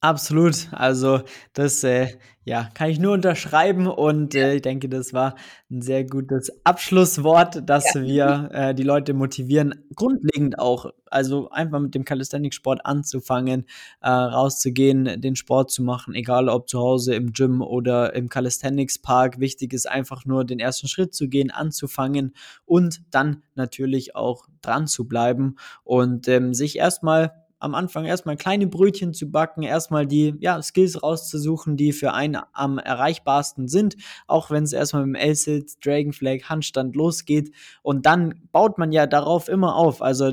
[0.00, 0.68] Absolut.
[0.72, 1.20] Also
[1.52, 2.16] das äh,
[2.50, 5.36] ja, kann ich nur unterschreiben und äh, ich denke, das war
[5.70, 8.02] ein sehr gutes Abschlusswort, dass ja.
[8.02, 13.66] wir äh, die Leute motivieren, grundlegend auch, also einfach mit dem Calisthenics-Sport anzufangen,
[14.00, 19.38] äh, rauszugehen, den Sport zu machen, egal ob zu Hause im Gym oder im Calisthenics-Park.
[19.38, 22.34] Wichtig ist einfach nur den ersten Schritt zu gehen, anzufangen
[22.64, 28.66] und dann natürlich auch dran zu bleiben und ähm, sich erstmal am Anfang erstmal kleine
[28.66, 33.96] Brötchen zu backen, erstmal die ja, Skills rauszusuchen, die für einen am erreichbarsten sind,
[34.26, 37.54] auch wenn es erstmal mit dem L-Sit, Dragonflag, Handstand losgeht.
[37.82, 40.02] Und dann baut man ja darauf immer auf.
[40.02, 40.32] Also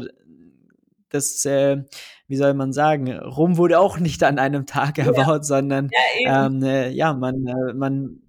[1.09, 1.83] das, äh,
[2.27, 5.43] wie soll man sagen, Rom wurde auch nicht an einem Tag erbaut, ja.
[5.43, 5.89] sondern
[6.23, 8.21] ja, ähm, äh, ja man, äh, man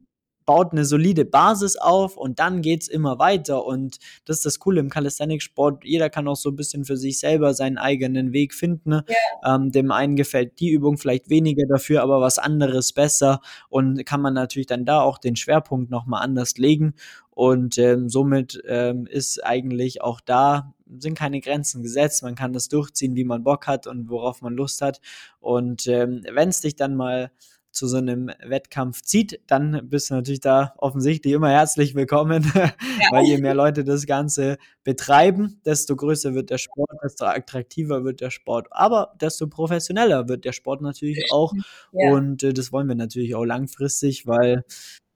[0.48, 3.66] baut eine solide Basis auf und dann geht es immer weiter.
[3.66, 5.84] Und das ist das Coole im Calisthenics-Sport.
[5.84, 8.92] Jeder kann auch so ein bisschen für sich selber seinen eigenen Weg finden.
[8.92, 9.56] Ja.
[9.56, 13.42] Ähm, dem einen gefällt die Übung vielleicht weniger dafür, aber was anderes besser.
[13.68, 16.94] Und kann man natürlich dann da auch den Schwerpunkt nochmal anders legen.
[17.28, 22.22] Und ähm, somit ähm, ist eigentlich auch da sind keine Grenzen gesetzt.
[22.22, 25.02] Man kann das durchziehen, wie man Bock hat und worauf man Lust hat.
[25.40, 27.30] Und ähm, wenn es dich dann mal
[27.70, 32.72] zu so einem Wettkampf zieht, dann bist du natürlich da offensichtlich immer herzlich willkommen, ja.
[33.10, 38.20] weil je mehr Leute das Ganze betreiben, desto größer wird der Sport, desto attraktiver wird
[38.20, 41.52] der Sport, aber desto professioneller wird der Sport natürlich auch
[41.92, 42.12] ja.
[42.12, 44.64] und äh, das wollen wir natürlich auch langfristig, weil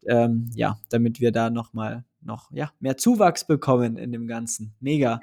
[0.06, 4.74] ähm, ja, damit wir da nochmal noch ja, mehr Zuwachs bekommen in dem Ganzen.
[4.80, 5.20] Mega.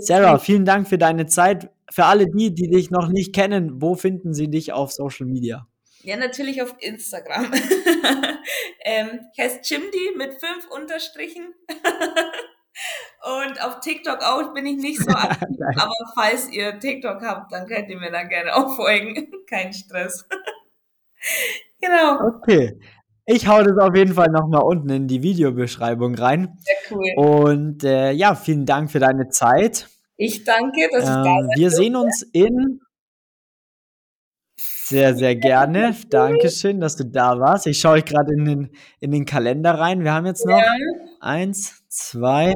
[0.00, 1.70] Sarah, vielen Dank für deine Zeit.
[1.90, 5.66] Für alle die, die dich noch nicht kennen, wo finden sie dich auf Social Media?
[6.02, 7.52] Ja, natürlich auf Instagram.
[8.80, 11.54] ähm, ich heiße Chimdi mit fünf Unterstrichen.
[13.24, 17.66] Und auf TikTok auch bin ich nicht so aktiv, aber falls ihr TikTok habt, dann
[17.66, 19.32] könnt ihr mir da gerne auch folgen.
[19.48, 20.24] Kein Stress.
[21.80, 22.20] genau.
[22.36, 22.78] Okay.
[23.26, 26.56] Ich hau das auf jeden Fall nochmal unten in die Videobeschreibung rein.
[26.60, 27.12] Sehr cool.
[27.16, 29.88] Und äh, ja, vielen Dank für deine Zeit.
[30.16, 31.50] Ich danke, dass ich da bin.
[31.56, 32.80] Wir sehen uns in
[34.88, 35.94] sehr, sehr gerne.
[36.10, 37.66] Dankeschön, dass du da warst.
[37.66, 38.70] Ich schaue gerade in den,
[39.00, 40.04] in den Kalender rein.
[40.04, 40.74] Wir haben jetzt noch ja.
[41.20, 42.54] eins, zwei,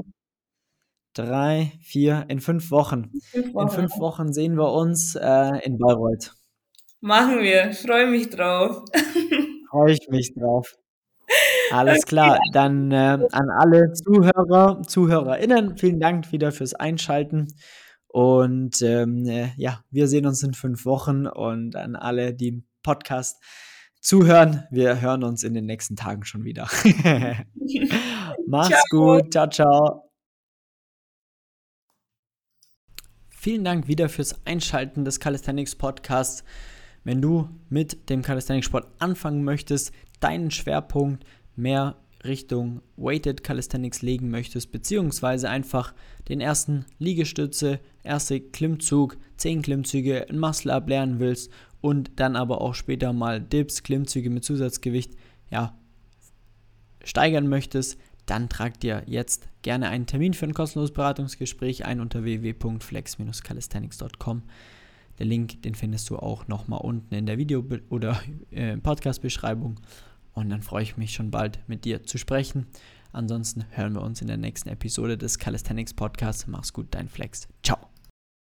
[1.14, 3.10] drei, vier, in fünf Wochen.
[3.30, 3.66] Fünf Wochen.
[3.66, 6.32] In fünf Wochen sehen wir uns äh, in Bayreuth.
[7.00, 7.70] Machen wir.
[7.70, 8.84] Ich freue mich drauf.
[9.70, 10.74] Freue ich mich drauf.
[11.70, 12.38] Alles klar.
[12.52, 17.48] Dann äh, an alle Zuhörer, ZuhörerInnen, vielen Dank wieder fürs Einschalten.
[18.12, 22.64] Und ähm, äh, ja, wir sehen uns in fünf Wochen und an alle, die im
[22.82, 23.42] Podcast
[24.02, 26.68] zuhören, wir hören uns in den nächsten Tagen schon wieder.
[28.46, 28.82] Mach's ciao.
[28.90, 29.32] gut.
[29.32, 30.10] Ciao, ciao.
[33.30, 36.44] Vielen Dank wieder fürs Einschalten des Calisthenics Podcasts.
[37.04, 41.24] Wenn du mit dem Calisthenics Sport anfangen möchtest, deinen Schwerpunkt
[41.56, 45.94] mehr Richtung Weighted Calisthenics legen möchtest, beziehungsweise einfach
[46.28, 51.50] den ersten Liegestütze, erste Klimmzug, 10 Klimmzüge, ein Muscle-Up willst
[51.80, 55.14] und dann aber auch später mal Dips, Klimmzüge mit Zusatzgewicht,
[55.50, 55.76] ja,
[57.04, 62.22] steigern möchtest, dann trag dir jetzt gerne einen Termin für ein kostenloses Beratungsgespräch ein unter
[62.22, 64.42] www.flex-calisthenics.com.
[65.18, 68.20] Der Link, den findest du auch nochmal unten in der Video- oder
[68.50, 69.80] äh, Podcast-Beschreibung.
[70.34, 72.66] Und dann freue ich mich schon bald mit dir zu sprechen.
[73.12, 76.46] Ansonsten hören wir uns in der nächsten Episode des Calisthenics Podcasts.
[76.46, 77.48] Mach's gut, dein Flex.
[77.62, 77.91] Ciao.